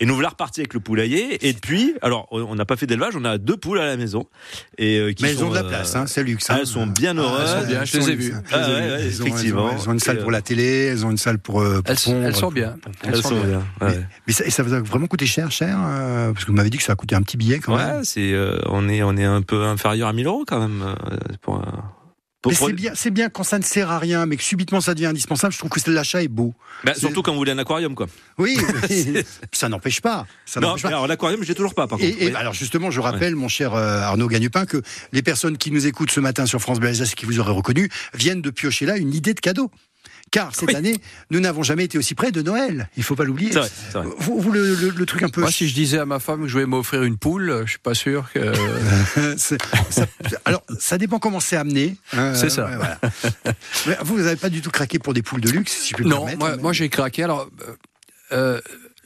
Et 0.01 0.07
nous 0.07 0.15
voilà 0.15 0.31
repartis 0.31 0.61
avec 0.61 0.73
le 0.75 0.81
poulailler. 0.81 1.47
Et 1.47 1.53
depuis, 1.53 1.95
alors 2.01 2.27
on 2.33 2.55
n'a 2.55 2.65
pas 2.65 2.77
fait 2.77 2.87
d'élevage, 2.87 3.15
on 3.15 3.25
a 3.25 3.37
deux 3.39 3.57
poules 3.59 3.79
à 3.81 3.87
la 3.87 3.97
maison. 3.99 4.27
Et 4.79 4.99
euh, 4.99 5.13
qui 5.13 5.23
Mais 5.23 5.31
elles 5.33 5.45
ont 5.45 5.51
de 5.51 5.55
la 5.55 5.61
euh, 5.65 5.69
place, 5.69 5.95
hein, 5.95 6.07
c'est 6.07 6.25
luxe. 6.25 6.49
hein. 6.51 6.57
elles 6.61 6.67
sont 6.67 6.87
bien 6.87 7.17
Ah, 7.19 7.21
heureuses. 7.21 7.51
elles 7.51 7.61
sont 7.63 7.69
bien, 7.69 7.85
je 7.85 7.99
les 7.99 8.11
ai 8.11 8.17
vues. 8.17 8.35
Ah 8.51 8.59
ouais, 8.59 8.65
ouais, 8.65 8.81
elles 9.03 9.23
ont- 9.23 9.27
effectivement. 9.27 9.71
Elles 9.71 9.89
ont 9.89 9.93
une 9.93 9.99
salle 10.01 10.19
pour 10.21 10.31
la 10.31 10.41
télé, 10.43 10.65
elles 10.87 11.05
ont 11.05 11.11
une 11.11 11.19
salle 11.19 11.39
pour. 11.39 11.61
euh, 11.61 11.83
pour 11.83 11.91
Elles, 11.93 11.99
pondre, 12.03 12.25
elles 12.27 12.35
sont 12.37 12.51
bien. 12.51 12.77
Elles 13.05 13.23
sont 13.23 13.41
bien. 13.45 13.63
ouais. 13.83 14.01
Mais 14.27 14.33
ça, 14.33 14.47
et 14.47 14.51
ça 14.51 14.63
vous 14.63 14.73
a 14.73 14.81
vraiment 14.81 15.07
coûté 15.07 15.27
cher, 15.27 15.51
cher 15.53 15.79
euh, 15.81 16.33
Parce 16.33 16.45
que 16.47 16.51
vous 16.51 16.57
m'avez 16.57 16.71
dit 16.71 16.79
que 16.79 16.83
ça 16.85 16.95
a 16.95 16.97
coûté 16.97 17.15
un 17.15 17.23
petit 17.23 17.37
billet 17.37 17.59
quand 17.59 17.77
même. 17.77 17.97
Ouais, 17.99 18.05
c'est 18.05 18.33
euh, 18.33 18.59
on 18.67 18.89
est 18.89 19.03
on 19.03 19.17
est 19.19 19.25
un 19.25 19.43
peu 19.43 19.65
inférieur 19.65 20.09
à 20.09 20.13
1000 20.15 20.27
euros 20.27 20.45
quand 20.47 20.61
même 20.61 20.83
euh, 20.83 21.17
pour. 21.43 21.63
Pour- 22.43 22.53
Mais 22.53 22.57
c'est 22.59 22.73
bien, 22.73 22.93
c'est 22.95 23.11
bien 23.11 23.29
quand 23.29 23.43
ça 23.43 23.59
ne 23.59 23.65
sert 23.65 23.91
à 23.91 23.99
rien, 23.99 24.25
mais 24.27 24.37
que 24.37 24.43
subitement 24.43 24.81
ça 24.81 24.95
devient 24.95 25.07
indispensable. 25.07 25.53
Je 25.53 25.59
trouve 25.59 25.71
que 25.71 25.91
l'achat 25.91 26.23
est 26.23 26.29
beau. 26.29 26.55
Bah, 26.85 26.95
surtout 26.95 27.23
quand 27.23 27.33
vous 27.33 27.39
voulez 27.39 27.53
un 27.53 27.59
aquarium 27.59 27.95
quoi. 27.95 28.07
Oui, 28.39 28.57
ça 29.53 29.69
n'empêche 29.69 30.01
pas. 30.01 30.27
Ça 30.47 30.61
non, 30.61 30.69
n'empêche 30.69 30.83
pas. 30.83 30.89
mais 30.89 30.95
alors 30.95 31.07
l'aquarium, 31.07 31.43
j'ai 31.43 31.55
toujours 31.55 31.75
pas 31.75 31.87
par 31.89 31.99
contre. 31.99 32.11
Et, 32.11 32.27
Oui. 32.29 32.35
alors 32.37 32.53
justement, 32.55 32.91
je 32.91 33.01
rappelle, 33.01 33.35
mon 33.35 33.49
cher 33.49 33.75
euh, 33.75 34.01
Arnaud 34.03 34.29
Gagnepin, 34.29 34.67
que 34.67 34.83
les 35.13 35.23
personnes 35.23 35.59
qui 35.59 35.71
nous 35.71 35.87
écoutent 35.87 36.11
ce 36.13 36.21
matin 36.21 36.47
sur 36.47 36.61
France 36.61 36.79
Bleu 36.79 36.89
Alsace, 36.91 37.15
qui 37.15 37.27
vous 37.27 37.41
auraient 37.41 37.53
reconnu, 37.53 37.89
viennent 38.15 38.43
de 38.43 38.51
piocher 38.51 38.87
là 38.87 38.97
une 38.99 39.15
idée 39.15 39.35
de 39.35 39.41
cadeau. 39.41 39.71
Car 40.31 40.55
cette 40.55 40.75
année, 40.75 40.97
nous 41.31 41.41
n'avons 41.41 41.63
jamais 41.63 41.85
été 41.85 41.97
aussi 41.99 42.15
près 42.15 42.31
de 42.33 42.43
Noël. 42.43 42.89
Il 42.97 43.03
faut 43.03 43.15
pas 43.17 43.25
l'oublier. 43.25 43.53
C'est 43.53 43.59
vrai, 43.61 43.71
c'est 43.93 43.99
vrai. 43.99 44.07
Vous, 44.19 44.41
vous, 44.41 44.53
le, 44.53 44.75
le- 44.75 44.91
le 44.91 45.07
truc 45.07 45.23
un 45.23 45.29
peu. 45.29 45.41
Moi, 45.41 45.51
si 45.51 45.69
je 45.69 45.75
disais 45.75 45.99
à 45.99 46.05
ma 46.07 46.19
femme 46.19 46.43
que 46.43 46.49
je 46.49 46.59
vais 46.59 46.67
m'offrir 46.67 47.03
une 47.03 47.17
poule, 47.17 47.63
je 47.65 47.71
suis 47.71 47.79
pas 47.79 47.95
sûr 47.95 48.31
que. 48.33 48.41
C'est- 49.37 49.59
ça- 49.91 50.07
alors, 50.45 50.63
ça 50.79 50.99
dépend 50.99 51.19
comment 51.19 51.41
c'est 51.41 51.57
amené. 51.57 51.97
hein, 52.13 52.35
C'est 52.35 52.51
ça. 52.51 52.67
ouais, 52.67 52.77
voilà. 52.77 52.99
Mais 53.87 53.97
vous, 54.03 54.17
vous 54.17 54.23
n'avez 54.23 54.37
pas 54.37 54.51
du 54.51 54.61
tout 54.61 54.71
craqué 54.71 54.99
pour 54.99 55.15
des 55.15 55.23
poules 55.23 55.41
de 55.41 55.51
luxe, 55.51 55.73
si 55.73 55.91
je 55.91 55.97
peux 55.97 56.05
me 56.05 56.09
Non, 56.09 56.17
permettre. 56.19 56.39
moi, 56.39 56.51
mais- 56.57 56.63
moi, 56.63 56.73
j'ai 56.73 56.89
craqué. 56.89 57.23
Alors, 57.23 57.49
euh, 57.69 57.75
euh, 58.33 58.61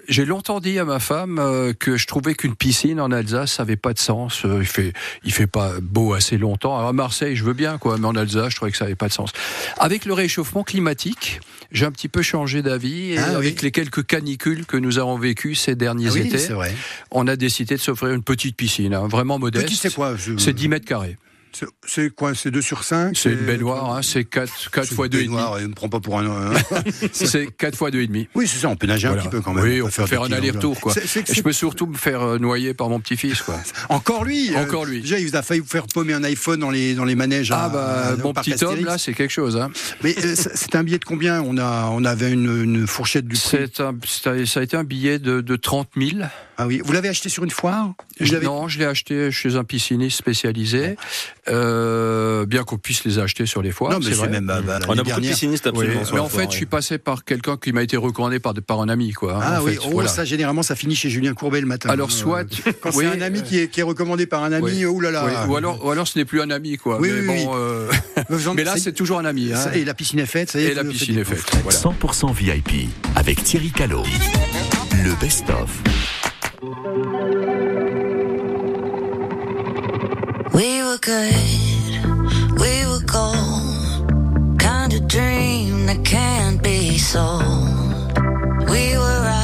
j'ai 0.08 0.24
longtemps 0.24 0.60
dit 0.60 0.78
à 0.78 0.84
ma 0.84 0.98
femme 0.98 1.38
euh, 1.38 1.72
que 1.72 1.96
je 1.96 2.06
trouvais 2.06 2.34
qu'une 2.34 2.54
piscine 2.56 3.00
en 3.00 3.10
Alsace, 3.12 3.52
ça 3.52 3.62
avait 3.62 3.76
pas 3.76 3.92
de 3.92 3.98
sens. 3.98 4.44
Euh, 4.44 4.58
il 4.60 4.66
fait, 4.66 4.92
il 5.24 5.32
fait 5.32 5.46
pas 5.46 5.72
beau 5.80 6.12
assez 6.14 6.38
longtemps. 6.38 6.76
Alors, 6.76 6.88
à 6.88 6.92
Marseille, 6.92 7.36
je 7.36 7.44
veux 7.44 7.52
bien, 7.52 7.78
quoi, 7.78 7.98
mais 7.98 8.06
en 8.06 8.14
Alsace, 8.16 8.50
je 8.50 8.56
trouvais 8.56 8.70
que 8.72 8.76
ça 8.76 8.84
avait 8.86 8.94
pas 8.94 9.08
de 9.08 9.12
sens. 9.12 9.30
Avec 9.78 10.04
le 10.04 10.12
réchauffement 10.12 10.64
climatique, 10.64 11.40
j'ai 11.70 11.86
un 11.86 11.90
petit 11.92 12.08
peu 12.08 12.22
changé 12.22 12.62
d'avis 12.62 13.12
et 13.12 13.18
Ah, 13.18 13.26
oui. 13.30 13.34
avec 13.36 13.62
les 13.62 13.70
quelques 13.70 14.04
canicules 14.06 14.66
que 14.66 14.76
nous 14.76 14.98
avons 14.98 15.16
vécues 15.18 15.54
ces 15.54 15.74
derniers 15.74 16.08
Ah 16.08 16.12
oui, 16.14 16.20
étés, 16.26 16.52
vrai. 16.52 16.74
on 17.10 17.26
a 17.28 17.36
décidé 17.36 17.76
de 17.76 17.80
s'offrir 17.80 18.10
une 18.12 18.22
petite 18.22 18.56
piscine, 18.56 18.94
hein, 18.94 19.08
vraiment 19.08 19.38
modeste. 19.38 19.68
C'est 19.74 19.94
quoi 19.94 20.16
je- 20.16 20.36
C'est 20.36 20.52
10 20.52 20.68
mètres 20.68 20.86
carrés. 20.86 21.16
C'est- 21.86 22.10
quoi 22.14 22.34
C'est 22.34 22.50
2 22.50 22.62
sur 22.62 22.84
5 22.84 23.16
C'est 23.16 23.30
une 23.30 23.44
baignoire, 23.46 23.94
hein, 23.94 24.00
c'est 24.02 24.24
4, 24.24 24.70
4 24.70 24.92
fois 24.94 25.08
2,5. 25.08 25.10
baignoire, 25.18 25.60
il 25.60 25.68
me 25.68 25.74
prend 25.74 25.88
pas 25.88 26.00
pour 26.00 26.18
un. 26.18 26.52
C'est 27.12 27.46
4 27.56 27.76
fois 27.76 27.90
2,5. 27.90 28.28
Oui, 28.34 28.46
c'est 28.48 28.58
ça, 28.58 28.68
on 28.68 28.76
peut 28.76 28.86
nager 28.86 29.06
un 29.06 29.10
Voilà. 29.12 29.22
petit 29.24 29.30
peu 29.30 29.40
quand 29.40 29.52
même. 29.52 29.64
Oui, 29.64 29.82
on 29.82 29.86
peut 29.86 29.92
peut 30.02 30.06
faire 30.06 30.22
un 30.22 30.32
aller-retour, 30.32 30.80
quoi. 30.80 30.94
Et 30.96 31.34
Je 31.34 31.42
peux 31.42 31.52
surtout 31.52 31.86
me 31.86 31.96
faire 31.96 32.22
euh, 32.22 32.38
noyer 32.38 32.74
par 32.74 32.88
mon 32.88 33.00
petit-fils, 33.00 33.42
quoi. 33.42 33.58
Encore 33.88 34.24
lui 34.24 34.54
euh, 34.54 34.62
Encore 34.62 34.84
lui. 34.84 35.00
Déjà, 35.02 35.18
il 35.18 35.28
vous 35.28 35.36
a 35.36 35.42
failli 35.42 35.60
vous 35.60 35.66
faire 35.66 35.86
paumer 35.86 36.12
un 36.14 36.24
iPhone 36.24 36.60
dans 36.60 36.70
les, 36.70 36.94
dans 36.94 37.04
les 37.04 37.14
manèges. 37.14 37.50
Ah 37.52 37.64
à- 37.64 37.68
bah, 37.68 38.02
à- 38.08 38.14
au 38.14 38.18
mon 38.18 38.32
petit 38.32 38.62
homme, 38.64 38.84
là, 38.84 38.98
c'est 38.98 39.12
quelque 39.12 39.30
chose, 39.32 39.56
hein. 39.56 39.70
Mais 40.02 40.14
euh, 40.24 40.34
c'est- 40.34 40.74
un 40.74 40.82
billet 40.84 40.98
de 40.98 41.04
combien? 41.04 41.42
On, 41.42 41.58
a, 41.58 41.88
on 41.92 42.04
avait 42.04 42.30
une, 42.32 42.62
une 42.64 42.86
fourchette 42.86 43.26
du 43.26 43.36
prix. 43.38 43.58
Un, 43.78 43.94
ça 44.46 44.60
a 44.60 44.62
été 44.62 44.76
un 44.76 44.84
billet 44.84 45.18
de, 45.18 45.40
de 45.42 45.56
30 45.56 45.88
000. 45.96 46.10
Ah 46.58 46.66
oui, 46.66 46.80
vous 46.84 46.92
l'avez 46.92 47.08
acheté 47.08 47.28
sur 47.28 47.44
une 47.44 47.50
foire? 47.50 47.92
Je 48.20 48.36
Non, 48.36 48.68
je 48.68 48.78
l'ai 48.78 48.84
acheté 48.86 49.30
chez 49.30 49.56
un 49.56 49.64
pisciniste 49.64 50.16
spécialisé. 50.18 50.96
Euh, 51.48 52.46
bien 52.46 52.62
qu'on 52.62 52.78
puisse 52.78 53.02
les 53.04 53.18
acheter 53.18 53.46
sur 53.46 53.62
les 53.62 53.72
foires. 53.72 53.90
Non, 53.90 53.98
mais 53.98 54.04
c'est 54.06 54.12
vrai. 54.12 54.28
même, 54.28 54.46
bah, 54.46 54.60
bah, 54.64 54.78
On 54.88 54.96
a 54.96 55.02
beaucoup 55.02 55.20
de 55.20 55.26
piscinistes 55.26 55.66
absolument 55.66 55.98
Oui, 56.00 56.06
sur 56.06 56.14
mais 56.14 56.20
en 56.20 56.28
foire, 56.28 56.42
fait, 56.44 56.50
je 56.52 56.56
suis 56.56 56.66
passé 56.66 56.98
par 56.98 57.24
quelqu'un 57.24 57.56
qui 57.56 57.72
m'a 57.72 57.82
été 57.82 57.96
recommandé 57.96 58.38
par, 58.38 58.54
par 58.64 58.80
un 58.80 58.88
ami, 58.88 59.12
quoi. 59.12 59.40
Ah 59.42 59.60
en 59.60 59.64
oui, 59.64 59.72
fait, 59.74 59.80
oh, 59.86 59.90
voilà. 59.90 60.08
ça 60.08 60.24
généralement 60.24 60.62
ça 60.62 60.76
finit 60.76 60.94
chez 60.94 61.10
Julien 61.10 61.34
Courbet 61.34 61.60
le 61.60 61.66
matin. 61.66 61.88
Alors, 61.88 62.08
Euh, 62.08 62.12
soit- 62.12 62.44
quand 62.80 62.90
oui, 62.94 63.06
c'est 63.10 63.18
un 63.18 63.22
ami 63.22 63.42
qui 63.42 63.58
est, 63.58 63.66
qui 63.68 63.80
est 63.80 63.82
recommandé 63.82 64.26
par 64.26 64.44
un 64.44 64.52
ami, 64.52 64.62
Oui. 64.64 64.84
oh 64.84 65.00
là 65.00 65.10
là. 65.10 65.24
Oui, 65.26 65.32
Ou, 65.52 65.56
alors, 65.56 65.84
ou 65.84 65.90
alors 65.90 66.06
ce 66.06 66.16
n'est 66.16 66.24
plus 66.24 66.40
un 66.40 66.50
ami, 66.50 66.76
quoi. 66.76 67.00
Oui, 67.00 67.10
mais 67.12 67.28
oui, 67.28 67.44
bon, 67.44 67.52
euh, 67.56 67.90
mais 68.54 68.62
là, 68.62 68.74
c'est 68.76 68.92
toujours 68.92 69.18
un 69.18 69.24
ami. 69.24 69.52
hein. 69.52 69.56
ça- 69.56 69.74
et 69.74 69.84
la 69.84 69.94
piscine 69.94 70.20
est 70.20 70.26
faite, 70.26 70.52
ça 70.52 70.60
y 70.60 70.64
est. 70.64 70.70
Et 70.70 70.74
la 70.74 70.84
piscine 70.84 71.18
est 71.18 71.24
faite. 71.24 71.44
Voilà. 71.64 71.76
100% 71.76 72.32
VIP 72.32 72.88
avec 73.16 73.42
Thierry 73.42 73.72
Callot. 73.72 74.04
Le 75.02 75.20
best-of. 75.20 75.82
Good, 81.02 81.34
we 82.60 82.86
were 82.86 83.04
gold. 83.06 84.56
Kind 84.60 84.92
of 84.92 85.08
dream 85.08 85.86
that 85.86 86.04
can't 86.04 86.62
be 86.62 86.96
sold. 86.96 87.42
We 88.70 88.96
were 88.96 89.20
right 89.26 89.41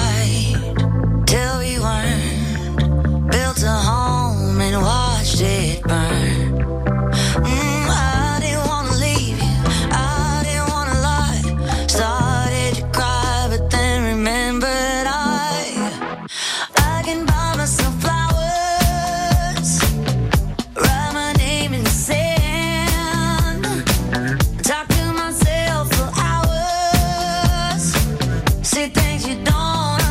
on. 29.59 30.08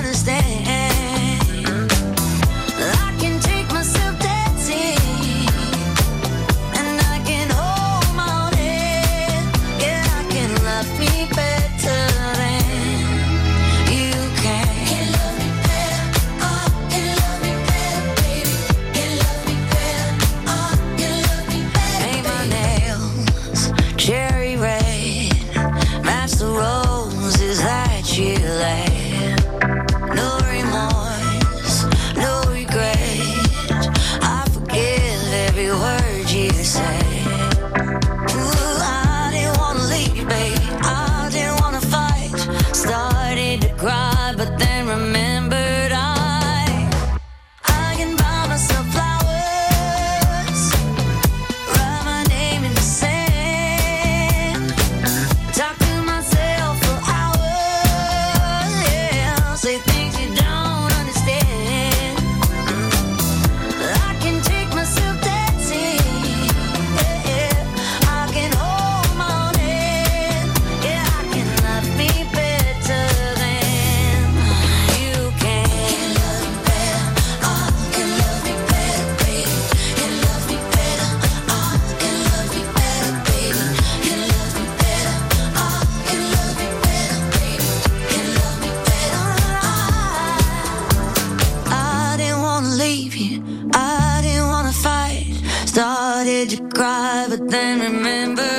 did 96.37 96.51
you 96.51 96.69
cry, 96.69 97.25
but 97.27 97.49
then 97.49 97.79
remember? 97.79 98.56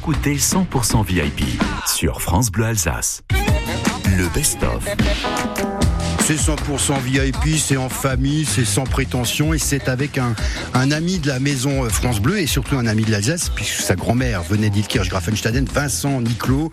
Écoutez 0.00 0.36
100% 0.36 1.04
VIP 1.04 1.42
sur 1.86 2.22
France 2.22 2.50
Bleu 2.50 2.64
Alsace. 2.64 3.20
Le 4.16 4.32
best-of. 4.34 4.82
C'est 6.20 6.36
100% 6.36 7.02
VIP, 7.02 7.58
c'est 7.58 7.76
en 7.76 7.90
famille, 7.90 8.46
c'est 8.46 8.64
sans 8.64 8.84
prétention 8.84 9.52
et 9.52 9.58
c'est 9.58 9.90
avec 9.90 10.16
un, 10.16 10.34
un 10.72 10.90
ami 10.90 11.18
de 11.18 11.28
la 11.28 11.38
maison 11.38 11.84
euh, 11.84 11.90
France 11.90 12.18
Bleu 12.18 12.38
et 12.38 12.46
surtout 12.46 12.76
un 12.76 12.86
ami 12.86 13.04
de 13.04 13.10
l'Alsace 13.10 13.50
puisque 13.50 13.82
sa 13.82 13.94
grand-mère 13.94 14.42
venait 14.42 14.70
d'Ilkirch-Grafenstaden, 14.70 15.66
Vincent 15.66 16.22
Niclot. 16.22 16.72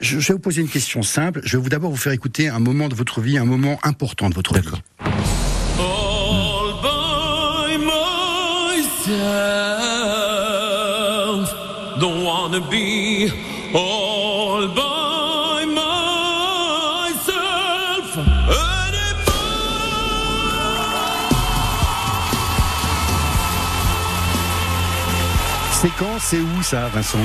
Je, 0.00 0.18
je 0.18 0.28
vais 0.28 0.34
vous 0.34 0.40
poser 0.40 0.60
une 0.60 0.68
question 0.68 1.04
simple. 1.04 1.42
Je 1.44 1.56
vais 1.56 1.62
vous 1.62 1.68
d'abord 1.68 1.92
vous 1.92 1.96
faire 1.96 2.12
écouter 2.12 2.48
un 2.48 2.58
moment 2.58 2.88
de 2.88 2.96
votre 2.96 3.20
vie, 3.20 3.38
un 3.38 3.44
moment 3.44 3.78
important 3.84 4.30
de 4.30 4.34
votre 4.34 4.58
vie. 4.58 4.82
All 5.78 6.74
by 6.82 7.78
myself, 7.78 9.63
wanna 12.54 12.70
be 12.70 13.30
all 13.74 14.68
by 14.68 15.64
myself 15.66 15.84
C'est 25.72 25.90
quand, 25.98 26.18
c'est 26.18 26.38
où 26.38 26.62
ça, 26.62 26.88
Vincent? 26.88 27.18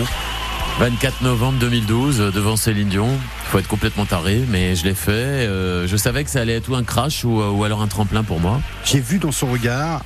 24 0.79 1.21
novembre 1.21 1.59
2012, 1.59 2.19
euh, 2.19 2.31
devant 2.31 2.55
Céline 2.55 2.89
Dion. 2.89 3.09
Il 3.09 3.49
faut 3.49 3.59
être 3.59 3.67
complètement 3.67 4.05
taré, 4.05 4.43
mais 4.49 4.75
je 4.75 4.83
l'ai 4.85 4.93
fait. 4.93 5.11
Euh, 5.11 5.87
je 5.87 5.95
savais 5.95 6.23
que 6.23 6.29
ça 6.29 6.41
allait 6.41 6.55
être 6.55 6.69
ou 6.69 6.75
un 6.75 6.83
crash 6.83 7.23
ou, 7.23 7.41
euh, 7.41 7.49
ou 7.49 7.63
alors 7.63 7.81
un 7.81 7.87
tremplin 7.87 8.23
pour 8.23 8.39
moi. 8.39 8.61
J'ai 8.83 8.99
vu 8.99 9.19
dans 9.19 9.31
son 9.31 9.47
regard 9.47 10.01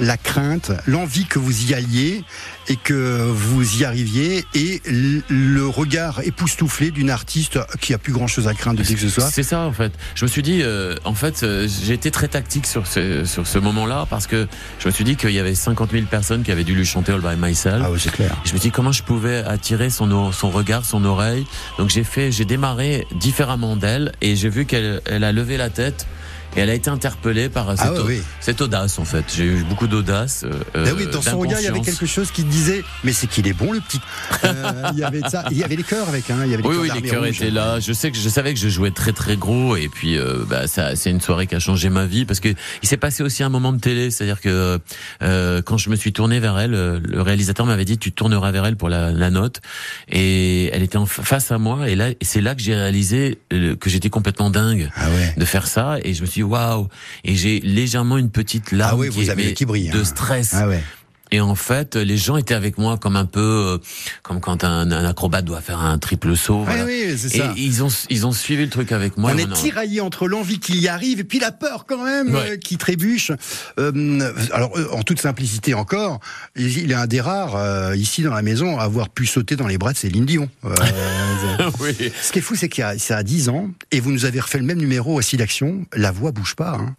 la 0.00 0.16
crainte, 0.16 0.72
l'envie 0.86 1.26
que 1.26 1.38
vous 1.38 1.70
y 1.70 1.74
alliez 1.74 2.24
et 2.68 2.76
que 2.76 3.28
vous 3.30 3.78
y 3.78 3.84
arriviez 3.84 4.44
et 4.54 4.80
le 4.86 5.66
regard 5.66 6.20
époustouflé 6.24 6.90
d'une 6.90 7.10
artiste 7.10 7.58
qui 7.80 7.92
a 7.92 7.98
plus 7.98 8.12
grand 8.12 8.26
chose 8.26 8.48
à 8.48 8.54
craindre 8.54 8.82
de 8.82 8.84
que 8.84 8.96
ce 8.98 9.08
soit. 9.08 9.30
C'est 9.30 9.42
ça 9.42 9.60
en 9.60 9.72
fait. 9.72 9.92
Je 10.14 10.24
me 10.24 10.30
suis 10.30 10.42
dit, 10.42 10.60
euh, 10.62 10.94
en 11.04 11.14
fait, 11.14 11.42
euh, 11.42 11.68
j'ai 11.82 11.94
été 11.94 12.10
très 12.10 12.28
tactique 12.28 12.66
sur 12.66 12.86
ce, 12.86 13.24
sur 13.24 13.46
ce 13.46 13.58
moment-là 13.58 14.06
parce 14.08 14.26
que 14.26 14.46
je 14.78 14.86
me 14.86 14.92
suis 14.92 15.04
dit 15.04 15.16
qu'il 15.16 15.30
y 15.32 15.38
avait 15.38 15.54
50 15.54 15.90
000 15.90 16.04
personnes 16.06 16.42
qui 16.42 16.52
avaient 16.52 16.64
dû 16.64 16.74
lui 16.74 16.86
chanter 16.86 17.12
All 17.12 17.20
by 17.20 17.36
Myself. 17.36 17.82
Ah 17.84 17.90
oui, 17.90 17.98
c'est 18.02 18.12
clair. 18.12 18.36
Je 18.44 18.52
me 18.52 18.58
suis 18.58 18.68
dit 18.68 18.70
comment 18.70 18.92
je 18.92 19.02
pouvais 19.02 19.38
attirer 19.38 19.90
son, 19.90 20.32
son 20.32 20.50
regard, 20.50 20.84
son 20.84 21.04
oreille. 21.04 21.46
Donc 21.78 21.90
j'ai 21.90 22.04
fait, 22.04 22.32
j'ai 22.32 22.44
démarré 22.44 23.06
différemment 23.12 23.76
d'elle 23.76 24.12
et 24.20 24.36
j'ai 24.36 24.48
vu 24.48 24.64
qu'elle 24.66 25.00
elle 25.06 25.24
a 25.24 25.32
levé 25.32 25.56
la 25.56 25.70
tête. 25.70 26.06
Et 26.56 26.60
elle 26.60 26.70
a 26.70 26.74
été 26.74 26.90
interpellée 26.90 27.48
par 27.48 27.70
cette, 27.78 27.80
Ah 27.80 27.92
au- 27.94 28.06
oui. 28.06 28.20
cette 28.40 28.60
audace 28.60 28.98
en 28.98 29.04
fait. 29.04 29.24
J'ai 29.34 29.44
eu 29.44 29.64
beaucoup 29.64 29.86
d'audace. 29.86 30.44
euh, 30.44 30.84
Ben 30.84 30.94
oui, 30.96 31.06
dans 31.06 31.22
son 31.22 31.38
regard, 31.38 31.60
il 31.60 31.64
y 31.64 31.68
avait 31.68 31.80
quelque 31.80 32.04
chose 32.06 32.30
qui 32.30 32.44
disait 32.44 32.82
Mais 33.04 33.12
c'est 33.12 33.26
qu'il 33.26 33.46
est 33.48 33.52
bon, 33.54 33.72
le 33.72 33.80
petit. 33.80 34.00
Euh, 34.44 34.72
il 34.92 34.98
y 34.98 35.04
avait 35.04 35.20
ça. 35.28 35.44
Il 35.50 35.56
y 35.56 35.64
avait 35.64 35.76
les 35.76 35.82
chœurs 35.82 36.08
avec, 36.08 36.28
hein. 36.30 36.36
Il 36.44 36.50
y 36.50 36.54
avait 36.54 36.62
les 36.62 36.68
Oui, 36.68 36.76
oui, 36.80 36.90
les 36.94 37.02
cœurs 37.08 37.24
étaient 37.26 37.50
là. 37.50 37.80
Je 37.80 37.92
sais 37.92 38.10
que 38.10 38.18
je 38.18 38.28
savais 38.28 38.52
que 38.52 38.60
je 38.60 38.68
jouais 38.68 38.90
très 38.90 39.12
très 39.12 39.36
gros 39.36 39.76
et 39.76 39.88
puis 39.88 40.18
euh, 40.18 40.44
bah, 40.48 40.66
ça, 40.66 40.94
c'est 40.96 41.10
une 41.10 41.20
soirée 41.20 41.46
qui 41.46 41.54
a 41.54 41.58
changé 41.58 41.88
ma 41.88 42.04
vie 42.06 42.24
parce 42.24 42.40
que 42.40 42.48
il 42.82 42.88
s'est 42.88 42.96
passé 42.96 43.22
aussi 43.22 43.42
un 43.42 43.48
moment 43.48 43.72
de 43.72 43.80
télé, 43.80 44.10
c'est-à-dire 44.10 44.40
que 44.40 44.78
euh, 45.22 45.62
quand 45.62 45.78
je 45.78 45.88
me 45.90 45.96
suis 45.96 46.12
tourné 46.12 46.38
vers 46.40 46.58
elle, 46.58 46.74
euh, 46.74 47.00
le 47.02 47.22
réalisateur 47.22 47.64
m'avait 47.66 47.84
dit 47.84 47.96
tu 47.98 48.12
tourneras 48.12 48.50
vers 48.50 48.66
elle 48.66 48.76
pour 48.76 48.88
la, 48.88 49.10
la 49.12 49.30
note 49.30 49.60
et 50.08 50.66
elle 50.72 50.82
était 50.82 50.96
en 50.98 51.06
fa- 51.06 51.22
face 51.22 51.50
à 51.50 51.58
moi 51.58 51.88
et 51.88 51.94
là 51.94 52.08
c'est 52.20 52.40
là 52.40 52.54
que 52.54 52.62
j'ai 52.62 52.74
réalisé 52.74 53.38
euh, 53.52 53.76
que 53.76 53.88
j'étais 53.90 54.10
complètement 54.10 54.50
dingue 54.50 54.90
Ah 54.96 55.08
ouais. 55.10 55.34
de 55.36 55.44
faire 55.44 55.66
ça 55.66 55.96
et 56.04 56.14
je 56.14 56.22
me 56.22 56.26
suis 56.26 56.40
dit 56.40 56.41
waouh 56.42 56.88
et 57.24 57.34
j'ai 57.34 57.60
légèrement 57.60 58.18
une 58.18 58.30
petite 58.30 58.72
larme 58.72 58.92
Ah 58.94 58.96
ouais, 58.96 59.08
vous 59.08 59.22
qui, 59.22 59.30
avez 59.30 59.42
mais 59.42 59.48
le 59.50 59.54
qui 59.54 59.64
brille, 59.66 59.90
de 59.90 60.04
stress. 60.04 60.54
Ah 60.54 60.68
ouais. 60.68 60.82
Et 61.32 61.40
en 61.40 61.54
fait, 61.54 61.96
les 61.96 62.16
gens 62.16 62.36
étaient 62.36 62.54
avec 62.54 62.78
moi 62.78 62.98
comme 62.98 63.16
un 63.16 63.24
peu, 63.24 63.40
euh, 63.40 63.78
comme 64.22 64.40
quand 64.40 64.64
un, 64.64 64.90
un 64.90 65.04
acrobate 65.04 65.44
doit 65.44 65.60
faire 65.62 65.80
un 65.80 65.98
triple 65.98 66.36
saut. 66.36 66.58
Ouais, 66.60 66.64
voilà. 66.66 66.84
oui, 66.84 67.14
c'est 67.16 67.34
Et 67.34 67.38
ça. 67.38 67.52
ils 67.56 67.82
ont, 67.82 67.88
ils 68.10 68.26
ont 68.26 68.32
suivi 68.32 68.64
le 68.64 68.70
truc 68.70 68.92
avec 68.92 69.16
moi. 69.16 69.32
on 69.34 69.38
est 69.38 69.50
tiraillé 69.52 70.00
entre 70.00 70.28
l'envie 70.28 70.58
qu'il 70.60 70.76
y 70.78 70.88
arrive 70.88 71.20
et 71.20 71.24
puis 71.24 71.38
la 71.38 71.50
peur 71.50 71.86
quand 71.88 72.04
même 72.04 72.34
Ouais. 72.34 72.52
euh, 72.52 72.56
qui 72.56 72.76
trébuche. 72.76 73.32
Euh, 73.80 74.32
alors 74.52 74.76
euh, 74.78 74.88
en 74.92 75.02
toute 75.02 75.20
simplicité 75.20 75.74
encore, 75.74 76.20
il 76.54 76.90
est 76.90 76.94
un 76.94 77.06
des 77.06 77.20
rares 77.20 77.56
euh, 77.56 77.96
ici 77.96 78.22
dans 78.22 78.34
la 78.34 78.42
maison 78.42 78.78
à 78.78 78.82
avoir 78.82 79.08
pu 79.08 79.26
sauter 79.26 79.56
dans 79.56 79.66
les 79.66 79.78
bras 79.78 79.92
de 79.92 79.98
Céline 79.98 80.26
Dion. 80.26 80.48
Euh, 80.64 80.74
oui. 81.80 82.12
Ce 82.22 82.30
qui 82.32 82.38
est 82.40 82.42
fou, 82.42 82.54
c'est 82.56 82.68
qu'il 82.68 82.82
y 82.82 82.84
a 82.84 82.98
ça 82.98 83.16
a 83.16 83.22
10 83.22 83.48
ans 83.48 83.70
et 83.90 84.00
vous 84.00 84.12
nous 84.12 84.24
avez 84.26 84.38
refait 84.40 84.58
le 84.58 84.64
même 84.64 84.78
numéro 84.78 85.14
aussi 85.14 85.36
d'action. 85.36 85.86
La 85.94 86.12
voix 86.12 86.30
bouge 86.30 86.54
pas. 86.56 86.76
Hein. 86.78 86.94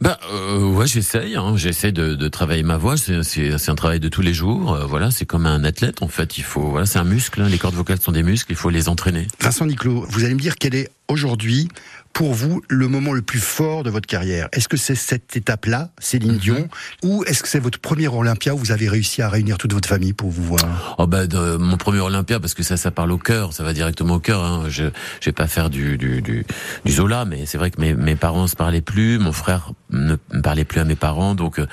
Ben 0.00 0.16
euh, 0.32 0.64
ouais, 0.64 0.86
j'essaye. 0.86 1.36
Hein, 1.36 1.54
j'essaie 1.56 1.92
de, 1.92 2.14
de 2.14 2.28
travailler 2.28 2.62
ma 2.62 2.76
voix. 2.76 2.96
C'est, 2.96 3.68
un 3.68 3.74
travail 3.74 4.00
de 4.00 4.08
tous 4.08 4.22
les 4.22 4.34
jours. 4.34 4.74
Euh, 4.74 4.86
voilà, 4.86 5.10
c'est 5.10 5.26
comme 5.26 5.46
un 5.46 5.64
athlète 5.64 6.02
en 6.02 6.08
fait. 6.08 6.38
Il 6.38 6.44
faut, 6.44 6.62
voilà, 6.70 6.86
c'est 6.86 6.98
un 6.98 7.04
muscle. 7.04 7.40
hein. 7.40 7.48
Les 7.48 7.58
cordes 7.58 7.74
vocales 7.74 8.00
sont 8.00 8.12
des 8.12 8.22
muscles. 8.22 8.52
Il 8.52 8.56
faut 8.56 8.70
les 8.70 8.88
entraîner. 8.88 9.28
Vincent 9.40 9.66
Niclot, 9.66 10.04
vous 10.08 10.24
allez 10.24 10.34
me 10.34 10.40
dire 10.40 10.56
quel 10.56 10.74
est 10.74 10.90
aujourd'hui 11.08 11.68
pour 12.12 12.34
vous 12.34 12.62
le 12.68 12.88
moment 12.88 13.12
le 13.12 13.22
plus 13.22 13.40
fort 13.40 13.82
de 13.82 13.90
votre 13.90 14.06
carrière? 14.06 14.48
Est-ce 14.52 14.68
que 14.68 14.76
c'est 14.76 14.94
cette 14.94 15.36
étape-là, 15.36 15.90
Céline 15.98 16.36
Dion, 16.36 16.68
ou 17.02 17.24
est-ce 17.24 17.42
que 17.42 17.48
c'est 17.48 17.58
votre 17.58 17.78
premier 17.78 18.08
Olympia 18.08 18.54
où 18.54 18.58
vous 18.58 18.72
avez 18.72 18.88
réussi 18.88 19.22
à 19.22 19.28
réunir 19.28 19.58
toute 19.58 19.72
votre 19.72 19.88
famille 19.88 20.12
pour 20.12 20.30
vous 20.30 20.42
voir? 20.42 20.96
Oh 20.98 21.06
ben 21.06 21.26
de, 21.26 21.56
mon 21.56 21.76
premier 21.76 22.00
Olympia 22.00 22.40
parce 22.40 22.54
que 22.54 22.62
ça 22.62 22.76
ça 22.76 22.90
parle 22.90 23.12
au 23.12 23.18
cœur, 23.18 23.52
ça 23.52 23.64
va 23.64 23.72
directement 23.72 24.14
au 24.14 24.20
cœur. 24.20 24.42
Hein. 24.44 24.64
Je 24.68 24.84
je 25.20 25.26
vais 25.26 25.32
pas 25.32 25.46
faire 25.46 25.70
du 25.70 25.98
du 25.98 26.22
du, 26.22 26.44
du 26.84 26.92
Zola, 26.92 27.24
mais 27.24 27.46
c'est 27.46 27.58
vrai 27.58 27.70
que 27.70 27.80
mes 27.80 27.94
mes 27.94 28.16
parents 28.16 28.46
se 28.46 28.56
parlaient 28.56 28.80
plus, 28.80 29.18
mon 29.18 29.32
frère 29.32 29.72
ne 29.90 30.16
parlait 30.42 30.64
plus 30.64 30.80
à 30.80 30.84
mes 30.84 30.96
parents, 30.96 31.34
donc 31.34 31.58
euh, 31.58 31.66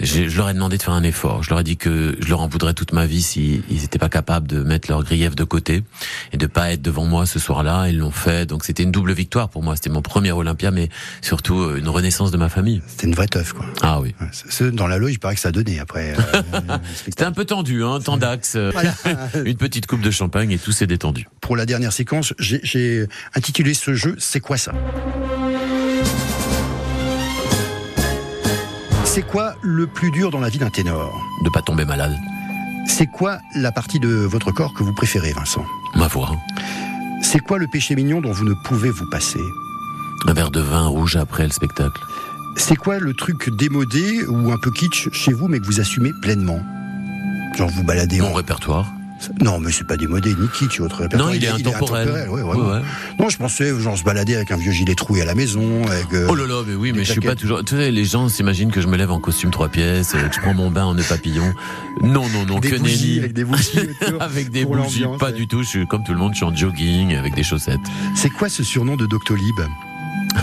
j'ai- 0.00 0.28
je 0.28 0.36
leur 0.36 0.48
ai 0.50 0.54
demandé 0.54 0.76
de 0.76 0.82
faire 0.82 0.94
un 0.94 1.02
effort. 1.02 1.42
Je 1.42 1.50
leur 1.50 1.60
ai 1.60 1.64
dit 1.64 1.76
que 1.76 2.16
je 2.20 2.28
leur 2.28 2.40
en 2.40 2.48
voudrais 2.48 2.74
toute 2.74 2.92
ma 2.92 3.06
vie 3.06 3.22
s'ils 3.22 3.62
ils 3.70 3.84
étaient 3.84 3.98
pas 3.98 4.08
capables 4.08 4.46
de 4.46 4.62
mettre 4.62 4.90
leurs 4.90 5.02
griefs 5.04 5.34
de 5.36 5.44
côté 5.44 5.82
et 6.32 6.36
de 6.36 6.46
pas 6.46 6.70
être 6.72 6.82
devant 6.82 7.04
moi 7.04 7.26
ce 7.26 7.38
soir-là. 7.38 7.88
Ils 7.88 7.98
l'ont 7.98 8.10
fait, 8.10 8.46
donc 8.46 8.64
c'était 8.64 8.82
une 8.82 8.92
double 8.92 9.12
victoire 9.12 9.48
pour 9.48 9.62
moi. 9.62 9.74
C'était 9.76 9.90
mon 9.90 10.02
premier 10.02 10.32
Olympia, 10.32 10.70
mais 10.70 10.88
surtout 11.22 11.58
euh, 11.60 11.78
une 11.78 11.88
renaissance 11.88 12.30
de 12.30 12.36
ma 12.36 12.48
famille. 12.48 12.82
C'était 12.86 13.06
une 13.06 13.14
vraie 13.14 13.26
teuf, 13.28 13.52
quoi. 13.52 13.66
Ah 13.82 14.00
oui. 14.00 14.14
Dans 14.72 14.86
la 14.86 14.98
loge, 14.98 15.12
il 15.12 15.18
paraît 15.18 15.34
que 15.34 15.40
ça 15.40 15.48
a 15.48 15.52
donné 15.52 15.78
après. 15.78 16.14
euh, 16.18 16.60
C'était 17.04 17.24
un 17.24 17.32
peu 17.32 17.44
tendu, 17.44 17.82
hein, 17.84 17.98
temps 18.00 18.16
d'axe, 18.16 18.54
euh, 18.56 18.72
une 19.44 19.56
petite 19.56 19.86
coupe 19.86 20.00
de 20.02 20.10
champagne 20.10 20.50
et 20.50 20.58
tout 20.58 20.72
s'est 20.72 20.86
détendu. 20.86 21.26
pour 21.40 21.56
la 21.56 21.64
dernière 21.66 21.92
séquence, 21.92 22.34
j'ai 22.38 23.06
intitulé 23.34 23.72
ce 23.74 23.94
jeu 23.94 24.14
C'est 24.18 24.40
quoi 24.40 24.56
ça? 24.56 24.72
C'est 29.16 29.26
quoi 29.26 29.54
le 29.62 29.86
plus 29.86 30.10
dur 30.10 30.30
dans 30.30 30.40
la 30.40 30.50
vie 30.50 30.58
d'un 30.58 30.68
ténor 30.68 31.18
De 31.42 31.48
pas 31.48 31.62
tomber 31.62 31.86
malade. 31.86 32.14
C'est 32.86 33.06
quoi 33.06 33.38
la 33.54 33.72
partie 33.72 33.98
de 33.98 34.08
votre 34.10 34.52
corps 34.52 34.74
que 34.74 34.82
vous 34.82 34.92
préférez, 34.92 35.32
Vincent 35.32 35.64
Ma 35.94 36.06
voix. 36.06 36.32
C'est 37.22 37.38
quoi 37.38 37.56
le 37.56 37.66
péché 37.66 37.96
mignon 37.96 38.20
dont 38.20 38.30
vous 38.30 38.44
ne 38.44 38.52
pouvez 38.52 38.90
vous 38.90 39.08
passer 39.08 39.40
Un 40.26 40.34
verre 40.34 40.50
de 40.50 40.60
vin 40.60 40.88
rouge 40.88 41.16
après 41.16 41.44
le 41.44 41.50
spectacle. 41.50 41.98
C'est 42.58 42.76
quoi 42.76 42.98
le 42.98 43.14
truc 43.14 43.48
démodé 43.56 44.22
ou 44.26 44.52
un 44.52 44.58
peu 44.58 44.70
kitsch 44.70 45.08
chez 45.12 45.32
vous 45.32 45.48
mais 45.48 45.60
que 45.60 45.64
vous 45.64 45.80
assumez 45.80 46.12
pleinement 46.20 46.60
Genre 47.56 47.70
vous 47.70 47.84
baladez 47.84 48.20
Mon 48.20 48.32
en... 48.32 48.34
répertoire. 48.34 48.86
Non, 49.42 49.58
mais 49.58 49.72
c'est 49.72 49.86
pas 49.86 49.96
démodé 49.96 50.34
ni 50.34 50.48
kitsch 50.48 50.80
votre 50.80 50.96
répertoire. 50.98 51.30
Non, 51.30 51.34
il 51.34 51.44
est 51.44 51.48
intemporel. 51.48 52.08
ouais, 52.08 52.26
vraiment. 52.26 52.52
Ouais, 52.52 52.74
ouais. 52.76 52.82
Non, 53.18 53.28
je 53.28 53.36
pensais 53.36 53.78
genre 53.80 53.96
se 53.96 54.04
balader 54.04 54.34
avec 54.36 54.50
un 54.50 54.56
vieux 54.56 54.72
gilet 54.72 54.94
troué 54.94 55.22
à 55.22 55.24
la 55.24 55.34
maison. 55.34 55.84
Avec, 55.86 56.12
euh, 56.12 56.26
Oh 56.28 56.34
là 56.34 56.46
là, 56.46 56.62
mais 56.66 56.74
oui, 56.74 56.92
mais 56.92 57.04
je 57.04 57.12
suis 57.12 57.20
pas 57.20 57.34
toujours. 57.34 57.64
Tu 57.64 57.76
sais, 57.76 57.90
les 57.90 58.04
gens 58.04 58.28
s'imaginent 58.28 58.70
que 58.72 58.80
je 58.80 58.88
me 58.88 58.96
lève 58.96 59.10
en 59.10 59.20
costume 59.20 59.50
trois 59.50 59.68
pièces, 59.68 60.14
euh, 60.14 60.28
que 60.28 60.34
je 60.34 60.40
prends 60.40 60.54
mon 60.54 60.70
bain 60.70 60.84
en 60.84 60.94
nœud 60.94 61.04
papillon. 61.08 61.54
Non, 62.02 62.28
non, 62.28 62.44
non, 62.46 62.58
Des 62.60 62.70
que 62.70 62.76
bougies, 62.76 63.18
avec 63.20 63.32
des 63.32 63.44
bougies 63.44 63.78
Avec 64.20 64.50
des 64.50 64.64
bougies, 64.64 65.04
pas 65.18 65.32
du 65.32 65.46
tout. 65.48 65.62
Je 65.62 65.68
suis 65.68 65.86
comme 65.86 66.04
tout 66.04 66.12
le 66.12 66.18
monde, 66.18 66.32
je 66.32 66.36
suis 66.36 66.44
en 66.44 66.54
jogging 66.54 67.14
avec 67.14 67.34
des 67.34 67.42
chaussettes. 67.42 67.80
C'est 68.14 68.30
quoi 68.30 68.48
ce 68.48 68.62
surnom 68.62 68.96
de 68.96 69.06
Doctolib? 69.06 69.54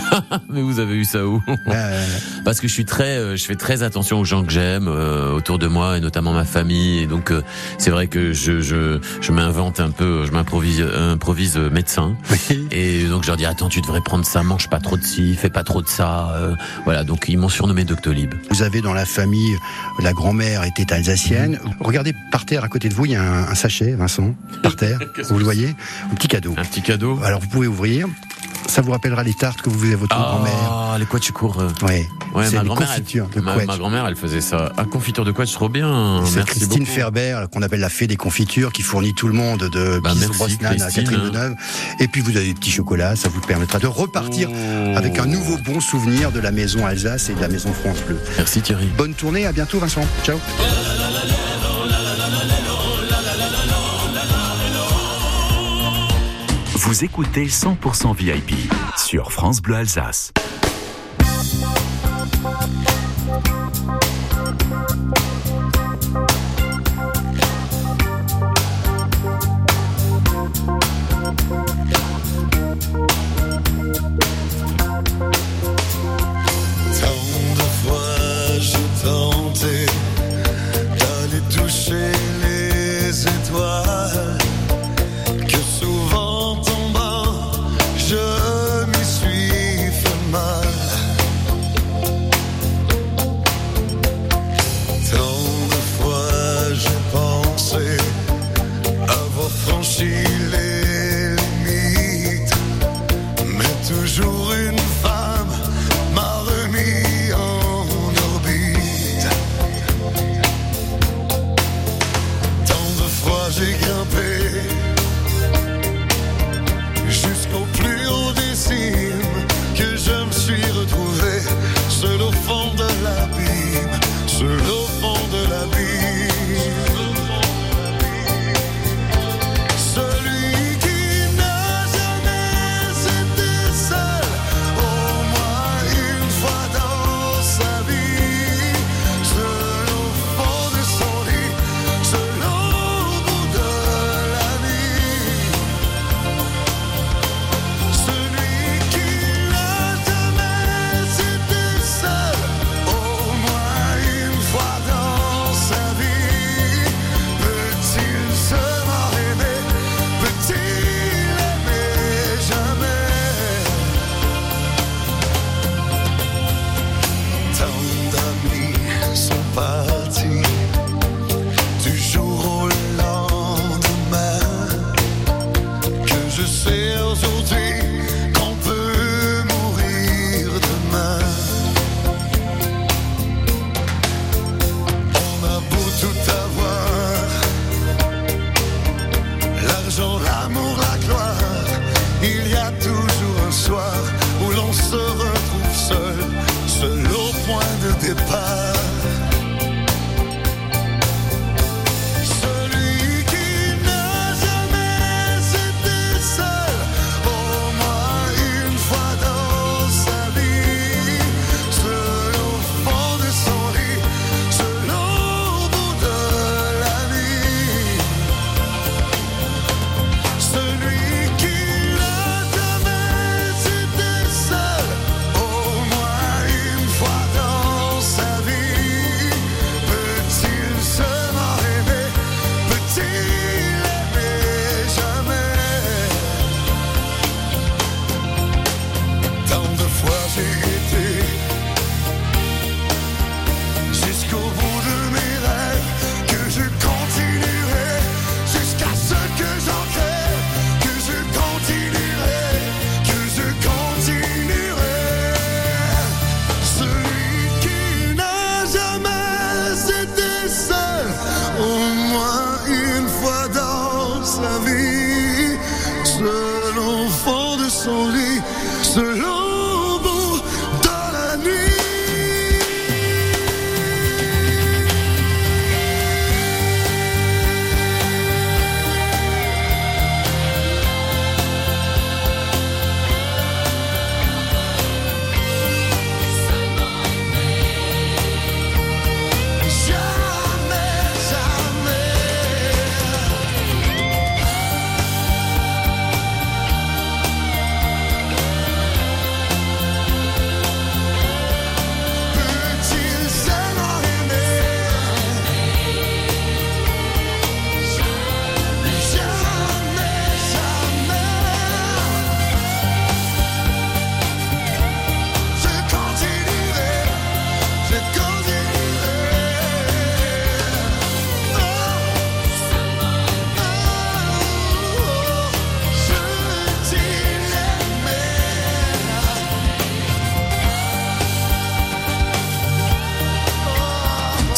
Mais 0.48 0.62
vous 0.62 0.78
avez 0.78 0.94
eu 0.96 1.04
ça 1.04 1.26
où 1.26 1.42
Euh, 1.68 2.06
Parce 2.44 2.60
que 2.60 2.68
je 2.68 2.72
suis 2.72 2.84
très, 2.84 3.16
euh, 3.18 3.36
je 3.36 3.44
fais 3.44 3.54
très 3.56 3.82
attention 3.82 4.20
aux 4.20 4.24
gens 4.24 4.44
que 4.44 4.52
j'aime 4.52 4.88
euh, 4.88 5.32
autour 5.32 5.58
de 5.58 5.66
moi 5.66 5.96
et 5.98 6.00
notamment 6.00 6.32
ma 6.32 6.44
famille. 6.44 6.98
Et 7.00 7.06
donc 7.06 7.30
euh, 7.30 7.42
c'est 7.78 7.90
vrai 7.90 8.06
que 8.06 8.32
je 8.32 8.60
je, 8.60 8.98
je 9.20 9.32
m'invente 9.32 9.80
un 9.80 9.90
peu, 9.90 10.24
je 10.26 10.32
m'improvise 10.32 10.80
improvise 10.82 11.56
médecin. 11.56 12.16
Et 12.70 13.04
donc 13.04 13.22
je 13.22 13.28
leur 13.28 13.36
dis 13.36 13.46
attends 13.46 13.68
tu 13.68 13.80
devrais 13.80 14.00
prendre 14.00 14.24
ça, 14.24 14.42
mange 14.42 14.68
pas 14.68 14.80
trop 14.80 14.96
de 14.96 15.04
ci, 15.04 15.34
fais 15.34 15.50
pas 15.50 15.64
trop 15.64 15.82
de 15.82 15.88
ça. 15.88 16.34
voilà 16.84 17.04
donc 17.04 17.26
ils 17.28 17.38
m'ont 17.38 17.48
surnommé 17.48 17.84
Doctolib. 17.84 18.34
Vous 18.50 18.62
avez 18.62 18.80
dans 18.80 18.94
la 18.94 19.04
famille, 19.06 19.56
la 20.02 20.12
grand-mère 20.12 20.64
était 20.64 20.92
alsacienne. 20.92 21.58
Regardez 21.80 22.14
par 22.30 22.44
terre 22.46 22.64
à 22.64 22.68
côté 22.68 22.88
de 22.88 22.94
vous, 22.94 23.06
il 23.06 23.12
y 23.12 23.16
a 23.16 23.22
un, 23.22 23.48
un 23.48 23.54
sachet, 23.54 23.92
Vincent, 23.94 24.34
par 24.62 24.76
terre. 24.76 24.98
vous 25.28 25.38
le 25.38 25.44
voyez? 25.44 25.74
Un 26.10 26.14
petit 26.14 26.28
cadeau. 26.28 26.54
Un 26.56 26.64
petit 26.64 26.82
cadeau. 26.82 27.18
Alors 27.24 27.40
vous 27.40 27.48
pouvez 27.48 27.66
ouvrir. 27.66 28.06
Ça 28.66 28.82
vous 28.82 28.90
rappellera 28.92 29.22
les 29.22 29.34
tartes 29.34 29.62
que 29.62 29.70
vous 29.70 29.78
faisiez 29.78 29.94
à 29.94 29.96
votre 29.98 30.16
grand-mère. 30.16 30.52
Ah 30.72 30.96
les 30.98 31.06
quoi 31.06 31.20
tu 31.20 31.32
cours. 31.32 31.56
Ouais. 31.82 32.08
Ouais, 32.34 32.46
C'est 32.48 32.56
ma 32.56 32.64
grand-mère, 32.64 32.88
elle, 32.96 33.42
ma, 33.42 33.76
grand-mère, 33.76 34.06
elle 34.06 34.16
faisait 34.16 34.40
ça. 34.40 34.72
Un 34.76 34.84
confiture 34.84 35.24
de 35.24 35.30
quoi 35.30 35.46
trop 35.46 35.68
bien. 35.68 36.22
C'est 36.26 36.44
Christine 36.44 36.80
beaucoup. 36.80 36.90
Ferber, 36.90 37.44
qu'on 37.52 37.62
appelle 37.62 37.80
la 37.80 37.88
fée 37.88 38.06
des 38.08 38.16
confitures, 38.16 38.72
qui 38.72 38.82
fournit 38.82 39.14
tout 39.14 39.28
le 39.28 39.34
monde 39.34 39.68
de 39.68 40.00
Bah, 40.02 40.12
merci, 40.18 40.36
Brosnan 40.36 40.72
à 40.72 40.90
Catherine. 40.90 41.20
Deneuve. 41.20 41.54
Et 42.00 42.08
puis 42.08 42.20
vous 42.20 42.36
avez 42.36 42.46
des 42.46 42.54
petits 42.54 42.72
chocolats, 42.72 43.14
ça 43.16 43.28
vous 43.28 43.40
permettra 43.40 43.78
de 43.78 43.86
repartir 43.86 44.48
Oh. 44.52 44.96
avec 44.96 45.18
un 45.18 45.26
nouveau 45.26 45.56
bon 45.58 45.80
souvenir 45.80 46.32
de 46.32 46.40
la 46.40 46.50
maison 46.50 46.84
Alsace 46.86 47.28
et 47.28 47.34
de 47.34 47.40
la 47.40 47.48
maison 47.48 47.72
France 47.72 47.98
Bleu. 48.06 48.18
Merci 48.36 48.60
Thierry. 48.60 48.86
Bonne 48.96 49.14
tournée, 49.14 49.46
à 49.46 49.52
bientôt 49.52 49.78
Vincent. 49.78 50.04
Ciao. 50.24 50.38
Vous 56.86 57.02
écoutez 57.02 57.46
100% 57.46 58.14
VIP 58.14 58.70
sur 58.98 59.32
France 59.32 59.62
Bleu 59.62 59.76
Alsace. 59.76 60.34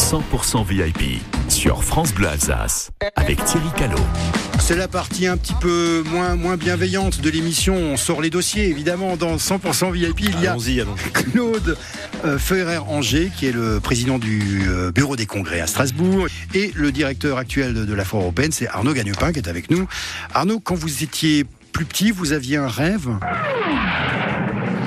100% 0.07 0.65
VIP 0.65 1.21
sur 1.49 1.83
France 1.83 2.13
Bleu 2.13 2.29
Alsace 2.29 2.91
avec 3.17 3.43
Thierry 3.43 3.67
Callot. 3.75 3.99
C'est 4.57 4.77
la 4.77 4.87
partie 4.87 5.27
un 5.27 5.35
petit 5.35 5.53
peu 5.59 6.01
moins, 6.09 6.37
moins 6.37 6.55
bienveillante 6.55 7.19
de 7.19 7.29
l'émission. 7.29 7.75
On 7.75 7.97
sort 7.97 8.21
les 8.21 8.29
dossiers, 8.29 8.69
évidemment. 8.69 9.17
Dans 9.17 9.35
100% 9.35 9.91
VIP, 9.91 10.21
il 10.21 10.39
y 10.39 10.47
a 10.47 10.55
Claude 11.11 11.77
euh, 12.23 12.39
Feurer-Angers, 12.39 13.33
qui 13.35 13.47
est 13.47 13.51
le 13.51 13.81
président 13.81 14.17
du 14.17 14.63
euh, 14.69 14.93
Bureau 14.93 15.17
des 15.17 15.25
congrès 15.25 15.59
à 15.59 15.67
Strasbourg. 15.67 16.27
Et 16.53 16.71
le 16.73 16.93
directeur 16.93 17.37
actuel 17.37 17.73
de, 17.73 17.83
de 17.83 17.93
la 17.93 18.05
Foire 18.05 18.21
européenne, 18.21 18.53
c'est 18.53 18.69
Arnaud 18.69 18.93
Gagnepin, 18.93 19.33
qui 19.33 19.39
est 19.39 19.49
avec 19.49 19.69
nous. 19.69 19.89
Arnaud, 20.33 20.61
quand 20.61 20.75
vous 20.75 21.03
étiez 21.03 21.45
plus 21.73 21.83
petit, 21.83 22.11
vous 22.11 22.31
aviez 22.31 22.55
un 22.55 22.69
rêve? 22.69 23.09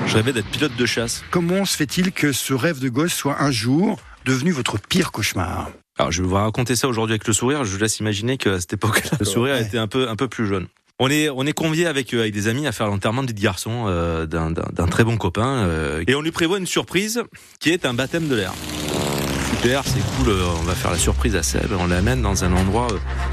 Je 0.07 0.15
rêvais 0.15 0.33
d'être 0.33 0.49
pilote 0.49 0.75
de 0.75 0.85
chasse. 0.87 1.23
Comment 1.29 1.63
se 1.63 1.77
fait-il 1.77 2.11
que 2.11 2.31
ce 2.31 2.55
rêve 2.55 2.79
de 2.79 2.89
gosse 2.89 3.13
soit 3.13 3.39
un 3.39 3.51
jour 3.51 3.99
devenu 4.25 4.51
votre 4.51 4.77
pire 4.79 5.11
cauchemar 5.11 5.69
Alors, 5.97 6.11
je 6.11 6.21
vais 6.21 6.27
vous 6.27 6.35
raconter 6.35 6.75
ça 6.75 6.87
aujourd'hui 6.87 7.13
avec 7.13 7.27
le 7.27 7.33
sourire. 7.33 7.63
Je 7.63 7.71
vous 7.71 7.77
laisse 7.79 7.99
imaginer 7.99 8.37
qu'à 8.37 8.59
cette 8.59 8.73
époque-là, 8.73 9.17
le 9.19 9.25
sourire 9.25 9.55
était 9.57 9.77
un 9.77 9.87
peu, 9.87 10.09
un 10.09 10.15
peu 10.15 10.27
plus 10.27 10.47
jaune. 10.47 10.67
On 10.99 11.09
est, 11.09 11.29
on 11.29 11.45
est 11.47 11.53
convié 11.53 11.87
avec, 11.87 12.13
euh, 12.13 12.19
avec 12.21 12.33
des 12.33 12.47
amis 12.47 12.67
à 12.67 12.71
faire 12.71 12.85
l'enterrement 12.87 13.23
du 13.23 13.33
garçon 13.33 13.85
euh, 13.87 14.27
d'un- 14.27 14.53
très 14.87 15.03
bon 15.03 15.17
copain. 15.17 15.65
euh, 15.65 16.03
et 16.05 16.13
on 16.13 16.21
lui 16.21 16.31
prévoit 16.31 16.59
une 16.59 16.67
surprise 16.67 17.23
qui 17.59 17.71
est 17.71 17.85
un 17.87 17.93
baptême 17.95 18.27
de 18.27 18.35
l'air. 18.35 18.53
Super, 19.49 19.83
c'est 19.83 19.99
cool, 20.23 20.33
on 20.59 20.63
va 20.63 20.73
faire 20.75 20.91
la 20.91 20.97
surprise 20.97 21.35
à 21.35 21.43
Seb. 21.43 21.71
On 21.79 21.87
l'amène 21.87 22.21
dans 22.21 22.43
un 22.43 22.53
endroit, 22.53 22.87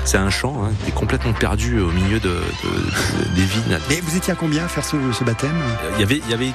c'est 0.05 0.17
un 0.19 0.31
champ, 0.31 0.65
hein, 0.65 0.71
qui 0.85 0.91
est 0.91 0.95
complètement 0.95 1.33
perdu 1.35 1.79
au 1.81 1.91
milieu 1.91 2.21
de, 2.21 2.29
de- 2.29 2.35
de- 2.35 3.35
des 3.35 3.45
vignes. 3.45 3.79
Mais 3.91 4.01
vous 4.01 4.17
étiez 4.17 4.33
à 4.33 4.37
combien 4.37 4.65
à 4.65 4.69
faire 4.69 4.85
ce, 4.85 4.97
ce 5.13 5.25
baptême? 5.25 5.57
Il 5.97 6.01
y 6.01 6.03
avait, 6.03 6.21
il 6.25 6.31
y 6.31 6.35
avait 6.35 6.53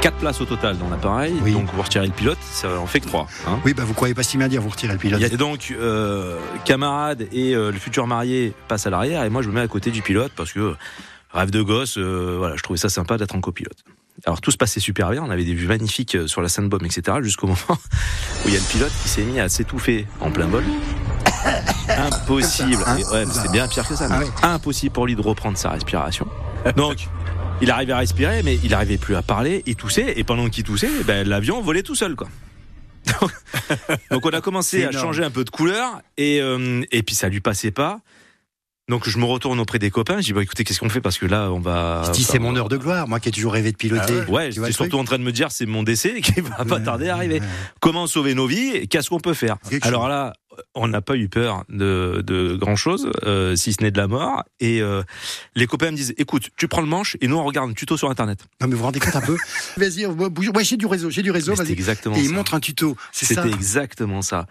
quatre 0.00 0.16
places 0.16 0.40
au 0.40 0.44
total 0.44 0.78
dans 0.78 0.88
l'appareil, 0.88 1.34
donc 1.52 1.68
vous 1.74 1.82
retirez 1.82 2.06
le 2.06 2.12
pilote, 2.12 2.38
ça 2.40 2.78
en 2.78 2.86
fait 2.86 3.00
que 3.00 3.08
hein. 3.16 3.26
Oui, 3.64 3.74
bah 3.74 3.84
vous 3.84 3.94
croyez 3.94 4.14
pas 4.14 4.22
si 4.22 4.36
bien 4.36 4.48
dire, 4.48 4.62
vous 4.62 4.68
retirez 4.68 4.92
le 4.92 4.98
pilote. 4.98 5.20
Et 5.20 5.36
donc, 5.36 5.72
euh, 5.72 6.38
camarade 6.64 7.26
et 7.32 7.54
euh, 7.54 7.72
le 7.72 7.78
futur 7.78 8.06
marié 8.06 8.52
passent 8.68 8.86
à 8.86 8.90
l'arrière 8.90 9.24
et 9.24 9.30
moi 9.30 9.42
je 9.42 9.48
me 9.48 9.54
mets 9.54 9.60
à 9.60 9.68
côté 9.68 9.90
du 9.90 10.02
pilote 10.02 10.32
parce 10.36 10.52
que 10.52 10.74
rêve 11.32 11.50
de 11.50 11.62
gosse, 11.62 11.98
euh, 11.98 12.36
voilà, 12.38 12.56
je 12.56 12.62
trouvais 12.62 12.78
ça 12.78 12.88
sympa 12.88 13.18
d'être 13.18 13.34
en 13.34 13.40
copilote. 13.40 13.78
Alors 14.26 14.40
tout 14.40 14.50
se 14.50 14.56
passait 14.56 14.80
super 14.80 15.10
bien, 15.10 15.22
on 15.22 15.30
avait 15.30 15.44
des 15.44 15.54
vues 15.54 15.68
magnifiques 15.68 16.16
sur 16.26 16.42
la 16.42 16.48
Sainte-Baume, 16.48 16.84
etc. 16.84 17.18
Jusqu'au 17.22 17.46
moment 17.46 17.58
où 18.44 18.48
il 18.48 18.54
y 18.54 18.56
a 18.56 18.60
le 18.60 18.66
pilote 18.66 18.92
qui 19.02 19.08
s'est 19.08 19.22
mis 19.22 19.40
à 19.40 19.48
s'étouffer 19.48 20.06
en 20.20 20.30
plein 20.30 20.46
vol. 20.46 20.64
Impossible. 21.88 22.82
Hein 22.86 22.96
ouais, 23.12 23.24
c'est 23.32 23.50
bien 23.50 23.66
pire 23.68 23.86
que 23.86 23.94
ça. 23.94 24.06
Ah 24.10 24.18
mais 24.18 24.24
ouais. 24.24 24.30
Impossible 24.42 24.92
pour 24.92 25.06
lui 25.06 25.16
de 25.16 25.22
reprendre 25.22 25.56
sa 25.56 25.70
respiration. 25.70 26.26
Donc, 26.76 27.08
il 27.60 27.70
arrivait 27.70 27.92
à 27.92 27.98
respirer, 27.98 28.42
mais 28.42 28.58
il 28.62 28.74
arrivait 28.74 28.98
plus 28.98 29.16
à 29.16 29.22
parler. 29.22 29.62
Il 29.66 29.76
toussait, 29.76 30.18
et 30.18 30.24
pendant 30.24 30.48
qu'il 30.48 30.64
toussait, 30.64 30.90
ben, 31.04 31.26
l'avion 31.28 31.60
volait 31.60 31.82
tout 31.82 31.94
seul, 31.94 32.14
quoi. 32.14 32.28
Donc, 34.10 34.26
on 34.26 34.30
a 34.30 34.40
commencé 34.40 34.84
à 34.84 34.90
énorme. 34.90 35.06
changer 35.06 35.24
un 35.24 35.30
peu 35.30 35.44
de 35.44 35.50
couleur, 35.50 36.02
et, 36.16 36.40
euh, 36.40 36.82
et 36.92 37.02
puis 37.02 37.14
ça 37.14 37.28
lui 37.28 37.40
passait 37.40 37.70
pas. 37.70 38.00
Donc 38.88 39.08
je 39.08 39.18
me 39.18 39.24
retourne 39.24 39.60
auprès 39.60 39.78
des 39.78 39.90
copains, 39.90 40.16
je 40.20 40.26
dis 40.26 40.32
bah 40.32 40.42
écoutez 40.42 40.64
qu'est-ce 40.64 40.80
qu'on 40.80 40.88
fait? 40.88 41.00
Parce 41.00 41.18
que 41.18 41.26
là 41.26 41.50
on 41.52 41.60
va. 41.60 42.02
Je 42.06 42.12
dis, 42.12 42.24
c'est 42.24 42.38
mon 42.38 42.56
heure 42.56 42.68
de 42.68 42.76
gloire, 42.76 43.06
moi 43.06 43.20
qui 43.20 43.28
ai 43.28 43.32
toujours 43.32 43.52
rêvé 43.52 43.70
de 43.72 43.76
piloter. 43.76 44.20
Ah 44.26 44.30
ouais, 44.30 44.50
j'étais 44.50 44.66
le 44.68 44.72
surtout 44.72 44.98
en 44.98 45.04
train 45.04 45.18
de 45.18 45.24
me 45.24 45.32
dire 45.32 45.50
c'est 45.50 45.66
mon 45.66 45.82
décès 45.82 46.20
qui 46.22 46.40
va 46.40 46.64
pas 46.64 46.80
tarder 46.80 47.08
à 47.08 47.14
arriver. 47.14 47.40
Comment 47.80 48.06
sauver 48.06 48.34
nos 48.34 48.46
vies 48.46 48.88
Qu'est-ce 48.88 49.10
qu'on 49.10 49.20
peut 49.20 49.34
faire? 49.34 49.56
Alors 49.82 50.08
là, 50.08 50.32
on 50.74 50.88
n'a 50.88 51.00
pas 51.02 51.16
eu 51.16 51.28
peur 51.28 51.64
de, 51.68 52.22
de 52.26 52.56
grand 52.56 52.76
chose, 52.76 53.10
si 53.56 53.72
ce 53.74 53.82
n'est 53.82 53.90
de 53.90 53.98
la 53.98 54.08
mort. 54.08 54.42
Et 54.58 54.80
euh, 54.80 55.02
les 55.54 55.66
copains 55.66 55.90
me 55.90 55.96
disent 55.96 56.14
écoute, 56.16 56.48
tu 56.56 56.66
prends 56.66 56.80
le 56.80 56.86
manche 56.88 57.16
et 57.20 57.28
nous 57.28 57.36
on 57.36 57.44
regarde 57.44 57.70
un 57.70 57.74
tuto 57.74 57.96
sur 57.98 58.08
internet. 58.10 58.40
Non 58.60 58.68
mais 58.68 58.72
vous 58.72 58.78
vous 58.78 58.84
rendez 58.84 59.00
compte 59.00 59.16
un 59.16 59.20
peu? 59.20 59.36
Vas-y, 59.76 60.06
bouge. 60.06 60.50
Ouais, 60.54 60.64
j'ai 60.64 60.76
du 60.78 60.86
réseau, 60.86 61.10
j'ai 61.10 61.22
du 61.22 61.30
réseau, 61.30 61.54
vas-y. 61.54 61.72
Exactement 61.72 62.16
Et 62.16 62.20
il 62.20 62.28
ça. 62.28 62.34
montre 62.34 62.54
un 62.54 62.60
tuto, 62.60 62.96
c'est 63.12 63.26
ça? 63.26 63.42
C'était 63.42 63.54
exactement 63.54 64.22
ça. 64.22 64.46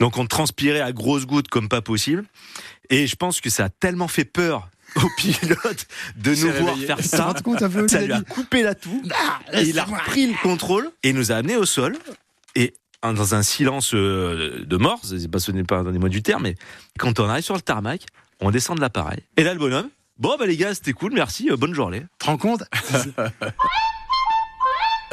Donc 0.00 0.16
on 0.16 0.26
transpirait 0.26 0.80
à 0.80 0.92
grosses 0.92 1.26
gouttes 1.26 1.48
comme 1.48 1.68
pas 1.68 1.82
possible. 1.82 2.24
Et 2.90 3.06
je 3.06 3.16
pense 3.16 3.40
que 3.40 3.50
ça 3.50 3.64
a 3.64 3.68
tellement 3.68 4.08
fait 4.08 4.24
peur 4.24 4.68
au 4.96 5.08
pilote 5.16 5.86
de 6.16 6.34
nous 6.34 6.52
voir 6.52 6.76
faire 6.78 6.96
Tu 6.98 7.02
te 7.04 7.08
ça. 7.08 7.24
rends 7.26 7.34
compte 7.34 7.62
un 7.62 7.70
peu 7.70 7.88
Ça 7.88 8.00
lui 8.02 8.12
a 8.12 8.20
coupé 8.22 8.62
la 8.62 8.74
toux. 8.74 9.02
Ah, 9.12 9.40
et 9.52 9.62
il 9.62 9.78
a 9.78 9.84
repris 9.84 10.26
le 10.26 10.34
contrôle 10.42 10.90
et 11.02 11.12
nous 11.12 11.32
a 11.32 11.36
amenés 11.36 11.56
au 11.56 11.66
sol. 11.66 11.96
Et 12.54 12.74
dans 13.02 13.34
un 13.34 13.42
silence 13.42 13.92
euh, 13.94 14.64
de 14.64 14.76
mort, 14.76 15.00
c'est 15.02 15.30
pas, 15.30 15.38
ce 15.38 15.50
n'est 15.52 15.64
pas, 15.64 15.82
donnez-moi 15.82 16.08
du 16.08 16.22
terme, 16.22 16.44
mais 16.44 16.54
quand 16.98 17.20
on 17.20 17.28
arrive 17.28 17.44
sur 17.44 17.54
le 17.54 17.60
tarmac, 17.60 18.06
on 18.40 18.50
descend 18.50 18.76
de 18.76 18.80
l'appareil. 18.80 19.20
Et 19.36 19.44
là, 19.44 19.52
le 19.52 19.58
bonhomme, 19.58 19.88
bon, 20.18 20.36
bah 20.38 20.46
les 20.46 20.56
gars, 20.56 20.74
c'était 20.74 20.92
cool, 20.92 21.12
merci, 21.12 21.50
euh, 21.50 21.56
bonne 21.56 21.74
journée. 21.74 22.00
Tu 22.00 22.06
te 22.18 22.24
rends 22.26 22.38
compte 22.38 22.62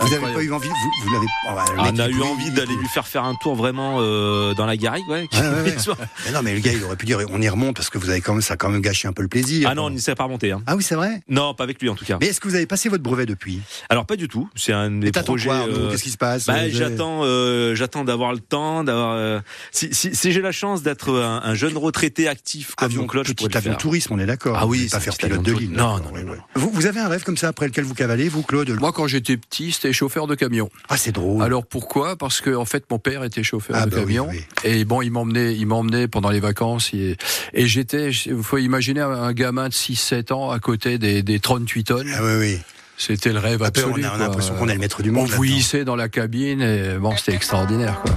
Vous 0.01 0.09
n'avez 0.09 0.33
pas 0.33 0.41
eu 0.43 0.51
envie, 0.51 0.67
vous, 0.67 1.09
vous 1.09 1.15
oh, 1.47 1.49
bah, 1.55 1.65
Ah, 1.77 1.83
mec, 1.83 1.93
on 1.95 1.99
a 1.99 2.09
eu 2.09 2.21
envie 2.21 2.51
d'aller 2.51 2.75
lui 2.75 2.87
faire 2.87 3.07
faire 3.07 3.23
un 3.23 3.35
tour 3.35 3.55
vraiment 3.55 3.97
euh, 3.99 4.53
dans 4.55 4.65
la 4.65 4.75
garrigue, 4.75 5.07
ouais. 5.07 5.27
Ouais, 5.31 5.39
ouais, 5.39 5.61
ouais. 5.61 5.75
Mais 6.25 6.31
non, 6.31 6.41
mais 6.43 6.53
le 6.55 6.59
gars, 6.59 6.71
il 6.73 6.83
aurait 6.83 6.95
pu 6.95 7.05
dire, 7.05 7.19
on 7.29 7.41
y 7.41 7.47
remonte 7.49 7.75
parce 7.75 7.89
que 7.89 7.97
vous 7.97 8.09
avez 8.09 8.21
quand 8.21 8.33
même, 8.33 8.41
ça 8.41 8.55
a 8.55 8.57
quand 8.57 8.69
même 8.69 8.81
gâché 8.81 9.07
un 9.07 9.13
peu 9.13 9.21
le 9.21 9.27
plaisir. 9.27 9.67
Ah 9.71 9.75
non, 9.75 9.85
on 9.85 9.89
n'y 9.91 9.99
s'est 10.01 10.15
pas 10.15 10.23
remonté. 10.23 10.51
Hein. 10.51 10.61
Ah 10.65 10.75
oui, 10.75 10.83
c'est 10.83 10.95
vrai? 10.95 11.21
Non, 11.29 11.53
pas 11.53 11.63
avec 11.63 11.81
lui 11.81 11.89
en 11.89 11.95
tout 11.95 12.05
cas. 12.05 12.17
Mais 12.19 12.27
est-ce 12.27 12.39
que 12.39 12.47
vous 12.47 12.55
avez 12.55 12.65
passé 12.65 12.89
votre 12.89 13.03
brevet 13.03 13.25
depuis? 13.25 13.61
Alors 13.89 14.05
pas 14.05 14.15
du 14.15 14.27
tout. 14.27 14.49
C'est 14.55 14.73
un 14.73 14.89
des 14.91 15.11
projets. 15.11 15.49
euh, 15.51 15.91
Qu'est-ce 15.91 16.03
qui 16.03 16.09
se 16.11 16.17
passe? 16.17 16.45
bah, 16.47 16.67
J'attends, 16.69 17.21
euh, 17.23 17.75
j'attends 17.75 18.03
d'avoir 18.03 18.33
le 18.33 18.39
temps, 18.39 18.83
d'avoir. 18.83 19.13
euh, 19.15 19.39
si 19.71 19.93
si, 19.93 20.15
si 20.15 20.31
j'ai 20.31 20.41
la 20.41 20.51
chance 20.51 20.81
d'être 20.83 21.13
un, 21.13 21.41
un 21.43 21.53
jeune 21.55 21.77
retraité 21.77 22.27
actif 22.27 22.75
comme 22.75 22.87
Avion, 22.87 23.01
mon 23.01 23.07
Claude, 23.07 23.27
je 23.27 23.33
petit 23.33 23.45
avion 23.57 23.71
faire. 23.71 23.77
tourisme, 23.77 24.13
on 24.13 24.19
est 24.19 24.25
d'accord. 24.25 24.57
Ah 24.59 24.65
oui, 24.65 24.87
pas 24.89 24.99
faire 24.99 25.15
pilote 25.15 25.43
de 25.43 25.53
ligne. 25.53 25.73
Non, 25.75 25.95
ouais. 26.13 26.25
Vous, 26.55 26.71
vous 26.73 26.85
avez 26.85 26.99
un 26.99 27.07
rêve 27.07 27.23
comme 27.23 27.37
ça 27.37 27.49
après 27.49 27.67
lequel 27.67 27.83
vous 27.83 27.93
cavalez, 27.93 28.29
vous, 28.29 28.41
Claude? 28.43 28.69
Moi, 28.79 28.91
quand 28.91 29.07
j'étais 29.07 29.37
petit, 29.37 29.71
c'était 29.71 29.90
chauffeur 29.93 30.27
de 30.27 30.35
camion. 30.35 30.69
Ah, 30.89 30.97
c'est 30.97 31.11
drôle. 31.11 31.43
Alors 31.43 31.65
pourquoi? 31.65 32.15
Parce 32.15 32.41
que 32.41 32.53
en 32.55 32.65
fait, 32.65 32.83
mon 32.91 32.99
père 32.99 33.23
était 33.23 33.43
chauffeur 33.43 33.75
Ah, 33.79 33.85
de 33.85 33.91
bah 33.91 33.97
camion. 34.01 34.27
oui. 34.29 34.41
Et 34.63 34.85
bon, 34.85 35.01
il 35.01 35.11
m'emmenait, 35.11 35.55
il 35.55 35.65
m'emmenait 35.65 36.07
pendant 36.07 36.29
les 36.29 36.39
vacances. 36.39 36.91
Et, 36.93 37.17
et 37.53 37.67
j'étais, 37.67 38.09
il 38.11 38.41
faut 38.43 38.57
imaginer 38.57 39.01
un, 39.01 39.11
un 39.11 39.33
gamin 39.33 39.69
de 39.69 39.73
6-7 39.73 40.33
ans 40.33 40.51
à 40.51 40.59
côté 40.59 40.97
des, 40.97 41.23
des 41.23 41.39
38 41.39 41.83
tonnes. 41.83 42.11
Ah 42.15 42.19
oui, 42.23 42.33
oui. 42.39 42.59
C'était 43.07 43.33
le 43.33 43.39
rêve 43.39 43.63
Après, 43.63 43.81
absolu. 43.83 44.03
on 44.05 44.07
a- 44.07 44.11
on 44.11 44.13
a 44.13 44.17
quoi. 44.17 44.25
l'impression 44.27 44.53
qu'on 44.53 44.67
est 44.69 44.73
le 44.73 44.79
maître 44.79 45.01
du 45.01 45.09
monde 45.09 45.21
On 45.21 45.25
là-dedans. 45.25 45.37
vouillissait 45.37 45.83
dans 45.85 45.95
la 45.95 46.07
cabine 46.07 46.61
et 46.61 46.97
bon, 46.99 47.15
c'était 47.17 47.33
extraordinaire. 47.33 47.99
Quoi. 48.03 48.13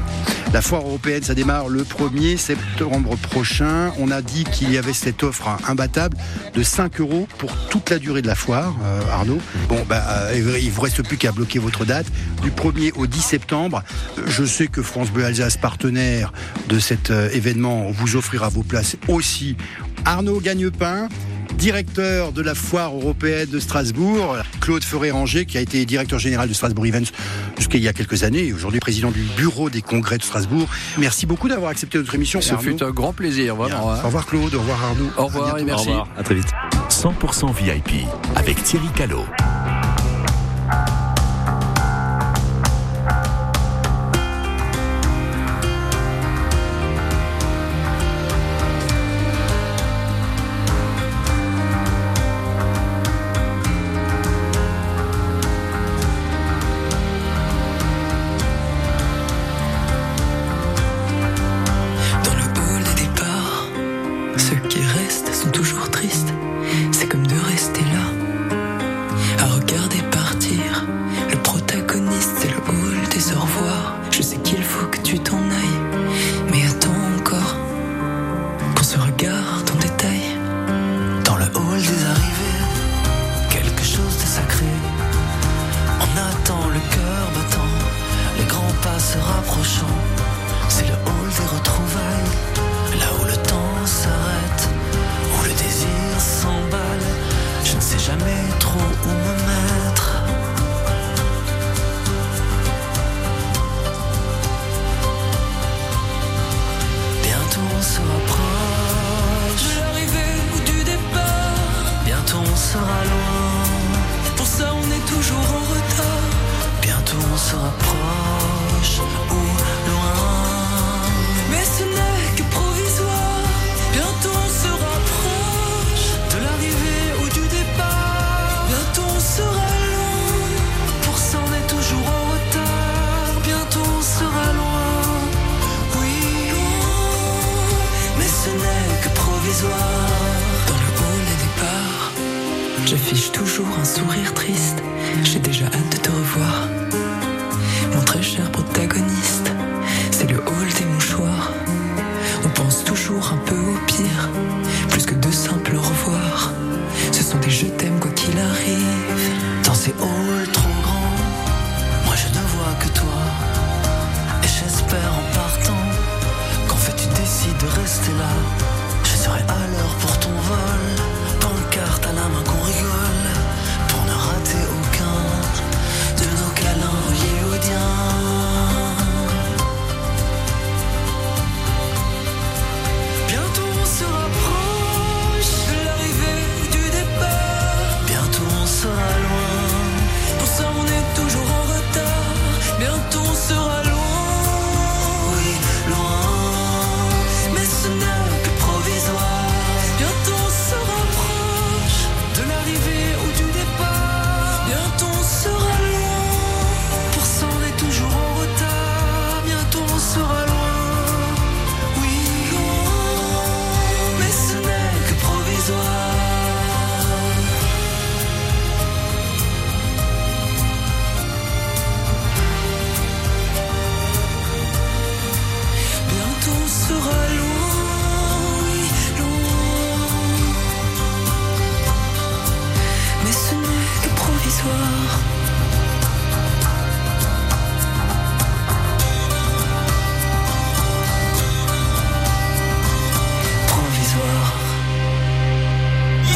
La 0.53 0.61
foire 0.61 0.83
européenne, 0.83 1.23
ça 1.23 1.35
démarre 1.35 1.69
le 1.69 1.83
1er 1.85 2.37
septembre 2.37 3.17
prochain. 3.17 3.93
On 3.99 4.11
a 4.11 4.21
dit 4.21 4.45
qu'il 4.45 4.71
y 4.71 4.77
avait 4.79 4.93
cette 4.93 5.23
offre 5.25 5.49
imbattable 5.67 6.17
de 6.55 6.63
5 6.63 7.01
euros 7.01 7.27
pour 7.39 7.51
toute 7.71 7.89
la 7.91 7.99
durée 7.99 8.21
de 8.23 8.27
la 8.29 8.35
foire, 8.35 8.77
euh, 8.85 9.01
Arnaud. 9.11 9.41
Bon, 9.69 9.83
bah, 9.89 10.03
euh, 10.31 10.59
il 10.61 10.71
vous 10.71 10.83
reste 10.83 11.03
plus 11.03 11.17
qu'à 11.17 11.33
bloquer 11.33 11.59
votre 11.59 11.85
date 11.87 12.07
du 12.43 12.51
1er 12.51 12.93
au 12.95 13.07
10 13.07 13.23
septembre. 13.23 13.83
Je 14.27 14.45
sais 14.45 14.67
que 14.69 14.83
France 14.83 15.11
Bleu 15.11 15.25
Alsace, 15.25 15.57
partenaire 15.57 16.33
de 16.69 16.79
cet 16.79 17.11
euh, 17.11 17.31
événement, 17.33 17.91
vous 17.91 18.15
offrira 18.17 18.49
vos 18.51 18.63
places 18.63 18.97
aussi. 19.09 19.57
Arnaud 20.05 20.41
Gagnepin, 20.41 21.09
directeur 21.57 22.33
de 22.33 22.43
la 22.43 22.55
foire 22.55 22.95
européenne 22.95 23.49
de 23.51 23.59
Strasbourg, 23.59 24.37
Claude 24.61 24.85
Ferré-Ranger, 24.85 25.47
qui 25.47 25.59
a 25.59 25.61
été 25.61 25.85
directeur 25.85 26.19
général 26.19 26.49
de 26.49 26.55
Strasbourg 26.55 26.87
Events 26.87 27.11
jusqu'à 27.57 27.79
il 27.79 27.85
y 27.85 27.89
a 27.89 27.93
quelques 27.93 28.23
années, 28.25 28.47
et 28.49 28.53
aujourd'hui 28.53 28.81
président 28.81 29.11
du 29.11 29.23
bureau 29.37 29.71
des 29.71 29.83
congrès 29.83 30.19
de 30.19 30.23
Strasbourg. 30.23 30.69
Merci 30.99 31.27
beaucoup 31.27 31.49
d'avoir 31.49 31.71
accepté 31.71 31.99
notre 31.99 32.15
émission. 32.15 32.41
Ce 32.41 32.55
Arnaud. 32.55 32.63
fut 32.77 32.83
un 32.83 32.91
grand 32.91 33.13
plaisir, 33.13 33.57
vraiment. 33.57 33.91
hein. 33.93 33.99
Au 34.03 34.07
revoir 34.07 34.27
Claude, 34.27 34.55
au 34.55 34.61
revoir 34.61 34.85
Arnaud. 34.85 35.11
Au 35.17 35.27
revoir 35.27 35.55
À 35.55 35.61
et 35.61 35.65
merci. 35.65 35.89
Au 35.89 35.91
revoir, 35.93 36.09
à 36.19 36.23
très 36.23 36.35
vite. 36.35 36.49
100% 36.91 37.55
VIP 37.55 38.07
avec 38.37 38.63
Thierry 38.63 38.89
Callot. 38.95 39.25